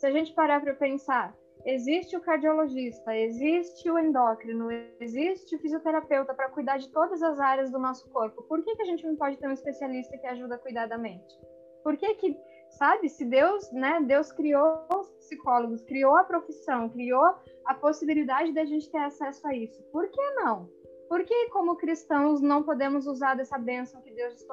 [0.01, 1.31] se a gente parar para pensar,
[1.63, 7.69] existe o cardiologista, existe o endócrino, existe o fisioterapeuta para cuidar de todas as áreas
[7.69, 8.41] do nosso corpo.
[8.41, 10.97] Por que, que a gente não pode ter um especialista que ajuda a cuidar da
[10.97, 11.39] mente?
[11.83, 12.35] Por que que,
[12.79, 17.35] sabe, se Deus, né, Deus criou os psicólogos, criou a profissão, criou
[17.67, 20.67] a possibilidade da gente ter acesso a isso, por que não?
[21.09, 24.43] Por que, como cristãos, não podemos usar dessa bênção que Deus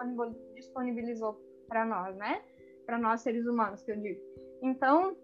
[0.55, 2.43] disponibilizou para nós, né?
[2.85, 4.21] Para nós seres humanos, que eu digo.
[4.61, 5.17] Então,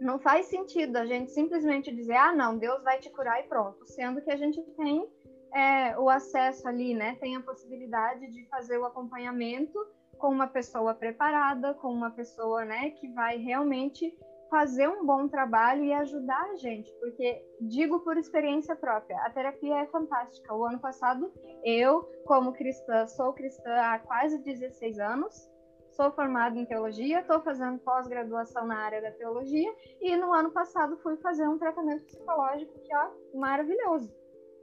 [0.00, 3.86] não faz sentido a gente simplesmente dizer, ah, não, Deus vai te curar e pronto,
[3.86, 5.08] sendo que a gente tem
[5.54, 7.16] é, o acesso ali, né?
[7.20, 9.78] Tem a possibilidade de fazer o acompanhamento
[10.18, 14.16] com uma pessoa preparada, com uma pessoa, né, que vai realmente
[14.50, 19.80] fazer um bom trabalho e ajudar a gente, porque digo por experiência própria, a terapia
[19.80, 20.54] é fantástica.
[20.54, 21.32] O ano passado,
[21.64, 25.50] eu, como cristã, sou cristã há quase 16 anos,
[25.96, 30.96] sou formada em teologia, estou fazendo pós-graduação na área da teologia e no ano passado
[30.98, 34.12] fui fazer um tratamento psicológico que ó, maravilhoso.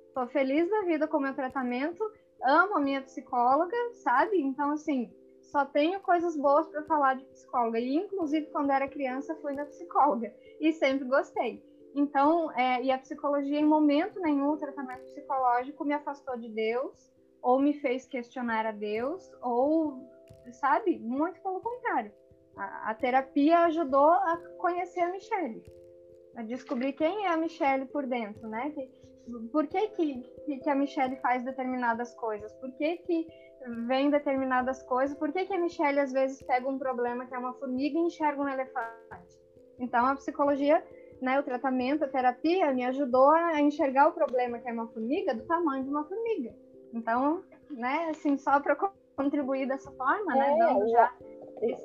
[0.07, 2.03] Estou feliz da vida com o meu tratamento,
[2.43, 4.41] amo a minha psicóloga, sabe?
[4.41, 5.09] Então, assim,
[5.41, 7.79] só tenho coisas boas para falar de psicóloga.
[7.79, 11.63] E, inclusive, quando era criança, fui na psicóloga e sempre gostei.
[11.95, 17.11] Então, é, e a psicologia, em momento nenhum, o tratamento psicológico me afastou de Deus,
[17.41, 20.09] ou me fez questionar a Deus, ou,
[20.51, 22.11] sabe, muito pelo contrário.
[22.55, 25.63] A, a terapia ajudou a conhecer a Michelle,
[26.35, 28.71] a descobrir quem é a Michelle por dentro, né?
[28.71, 28.91] Que,
[29.51, 32.51] por que, que, que a Michelle faz determinadas coisas?
[32.53, 33.27] Por que, que
[33.87, 35.17] vem determinadas coisas?
[35.17, 38.01] Por que, que a Michelle às vezes pega um problema que é uma formiga e
[38.01, 39.39] enxerga um elefante?
[39.79, 40.83] Então a psicologia,
[41.21, 45.33] né, o tratamento, a terapia me ajudou a enxergar o problema que é uma formiga
[45.33, 46.53] do tamanho de uma formiga.
[46.93, 48.75] Então, né, assim, só para
[49.15, 51.11] contribuir dessa forma, né, é, né, dando já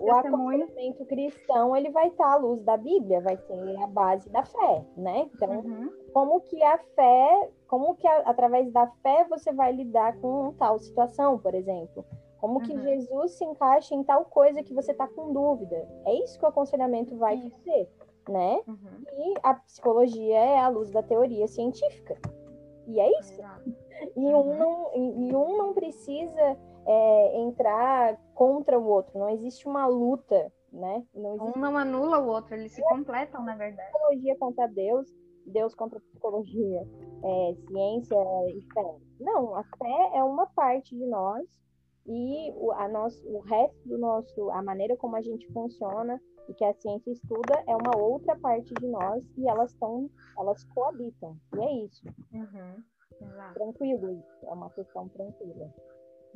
[0.01, 4.43] o aconselhamento cristão ele vai estar à luz da Bíblia, vai ser a base da
[4.45, 5.29] fé, né?
[5.35, 5.93] Então, uhum.
[6.13, 10.79] como que a fé, como que a, através da fé você vai lidar com tal
[10.79, 12.05] situação, por exemplo?
[12.41, 12.83] Como que uhum.
[12.83, 15.77] Jesus se encaixa em tal coisa que você está com dúvida?
[16.07, 17.51] É isso que o aconselhamento vai isso.
[17.51, 17.91] fazer,
[18.29, 18.61] né?
[18.67, 19.05] Uhum.
[19.19, 22.17] E a psicologia é a luz da teoria científica.
[22.87, 23.43] E é isso.
[24.15, 24.59] E, um uhum.
[24.59, 26.57] não, e um não precisa
[26.87, 29.19] é, entrar contra o outro.
[29.19, 31.05] Não existe uma luta, né?
[31.15, 31.59] Não existe...
[31.59, 33.91] Um não anula o outro, eles se completam, na verdade.
[33.91, 35.07] Psicologia contra Deus,
[35.47, 36.83] Deus contra psicologia,
[37.25, 38.17] é, ciência
[38.49, 38.97] e fé.
[39.21, 41.45] Não, a fé é uma parte de nós
[42.07, 46.55] e o, a nosso, o resto do nosso, a maneira como a gente funciona e
[46.55, 50.09] que a ciência estuda é uma outra parte de nós e elas estão,
[50.39, 51.37] elas coabitam.
[51.57, 52.07] E é isso.
[52.33, 52.83] Uhum.
[53.55, 55.73] Tranquilo é uma questão tranquila.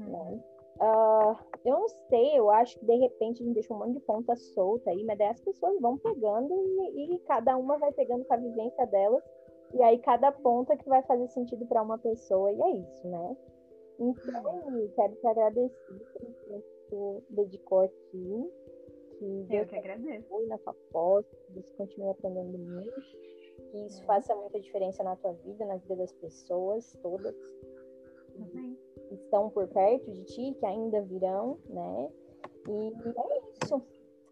[0.08, 0.40] Né?
[0.80, 4.00] Uh, eu não sei, eu acho que de repente a gente deixa um monte de
[4.00, 6.54] ponta solta aí, mas daí as pessoas vão pegando
[6.94, 9.22] e, e cada uma vai pegando com a vivência delas,
[9.74, 13.36] e aí cada ponta que vai fazer sentido para uma pessoa, e é isso, né?
[14.00, 16.56] Então, quero te agradecer que
[16.88, 18.50] você dedicou aqui.
[19.18, 20.46] Que eu que agradeço.
[20.46, 23.02] Na sua pós, que você continue aprendendo muito,
[23.70, 24.06] que isso é.
[24.06, 27.36] faça muita diferença na tua vida, na vida das pessoas, todas.
[28.36, 28.76] Uhum
[29.14, 32.10] estão por perto de ti, que ainda virão, né?
[32.68, 33.82] E é isso.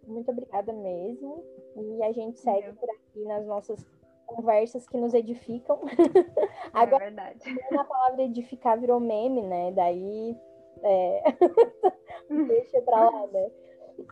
[0.07, 1.45] Muito obrigada mesmo.
[1.77, 3.85] E a gente segue por aqui nas nossas
[4.27, 5.81] conversas que nos edificam.
[6.75, 7.41] É Agora, é verdade.
[7.73, 9.73] A palavra edificar virou meme, né?
[9.73, 10.37] Daí
[10.83, 11.23] é...
[12.47, 13.51] deixa pra lá, né?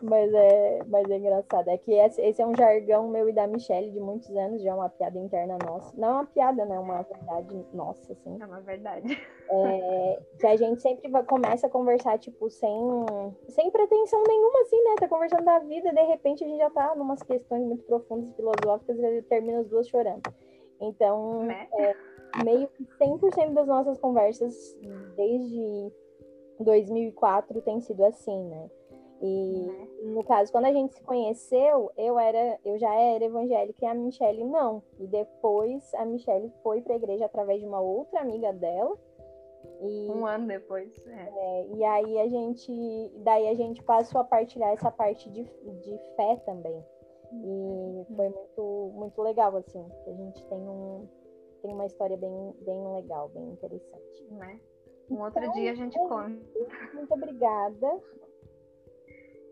[0.01, 1.69] Mas é, mas é engraçado.
[1.69, 4.71] É que esse, esse, é um jargão meu e da Michelle de muitos anos, já
[4.71, 5.95] é uma piada interna nossa.
[5.97, 6.75] Não é uma piada, né?
[6.75, 8.37] É uma verdade nossa, assim.
[8.39, 9.17] É uma verdade.
[9.49, 12.77] É, que a gente sempre começa a conversar, tipo, sem,
[13.47, 14.95] sem pretensão nenhuma, assim, né?
[14.99, 18.99] Tá conversando da vida, de repente a gente já tá numas questões muito profundas, filosóficas,
[18.99, 20.21] e termina as duas chorando.
[20.81, 21.67] Então, né?
[21.73, 21.95] é,
[22.43, 24.53] meio que 100% das nossas conversas
[25.15, 25.91] desde
[26.59, 28.69] 2004 tem sido assim, né?
[29.21, 29.87] E né?
[30.03, 33.93] no caso, quando a gente se conheceu, eu era, eu já era evangélica e a
[33.93, 34.83] Michelle não.
[34.99, 38.95] E depois a Michelle foi para a igreja através de uma outra amiga dela.
[39.81, 41.29] E, um ano depois, é.
[41.35, 41.67] é.
[41.67, 46.35] E aí a gente, daí a gente passou a partilhar essa parte de, de fé
[46.45, 46.83] também.
[47.33, 49.85] E foi muito, muito legal, assim.
[50.07, 51.07] A gente tem um,
[51.61, 54.23] tem uma história bem, bem legal, bem interessante.
[54.31, 54.59] Né?
[55.09, 56.41] Um outro então, dia a gente é conta.
[56.93, 58.01] Muito obrigada.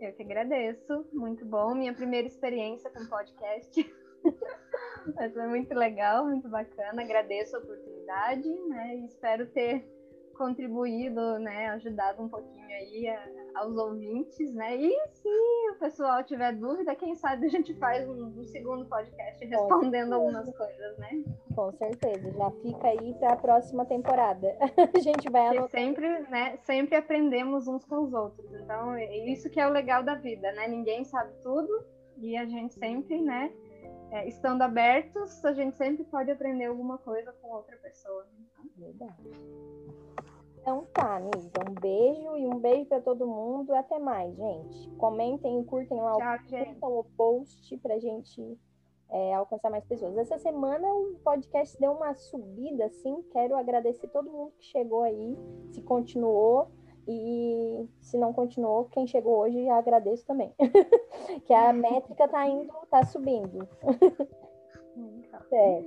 [0.05, 1.73] Eu que agradeço, muito bom.
[1.73, 3.93] Minha primeira experiência com podcast.
[5.15, 7.01] Mas foi muito legal, muito bacana.
[7.01, 8.97] Agradeço a oportunidade, né?
[8.97, 9.83] E espero ter
[10.35, 14.75] contribuído, né, ajudado um pouquinho aí a, aos ouvintes, né?
[14.75, 15.29] E se
[15.71, 20.49] o pessoal tiver dúvida, quem sabe a gente faz um, um segundo podcast respondendo algumas
[20.55, 21.23] coisas, né?
[21.55, 24.55] Com certeza, já fica aí para a próxima temporada.
[24.93, 25.69] a gente vai anotar.
[25.69, 28.53] sempre, né, sempre aprendemos uns com os outros.
[28.53, 30.67] Então, é isso que é o legal da vida, né?
[30.67, 31.85] Ninguém sabe tudo
[32.17, 33.51] e a gente sempre, né,
[34.11, 38.25] é, estando abertos, a gente sempre pode aprender alguma coisa com outra pessoa.
[38.77, 39.31] Verdade.
[40.65, 41.61] Então tá, amiga.
[41.69, 43.71] Um beijo e um beijo para todo mundo.
[43.75, 44.89] Até mais, gente.
[44.97, 48.57] Comentem, curtem lá Tchau, o, curtam o post pra gente
[49.11, 50.17] é, alcançar mais pessoas.
[50.17, 53.21] Essa semana o podcast deu uma subida, assim.
[53.31, 55.37] Quero agradecer todo mundo que chegou aí,
[55.71, 56.71] se continuou.
[57.07, 60.51] E se não continuou, quem chegou hoje, agradeço também.
[61.45, 63.67] que a métrica tá indo, tá subindo.
[65.29, 65.45] Tá.
[65.51, 65.83] é.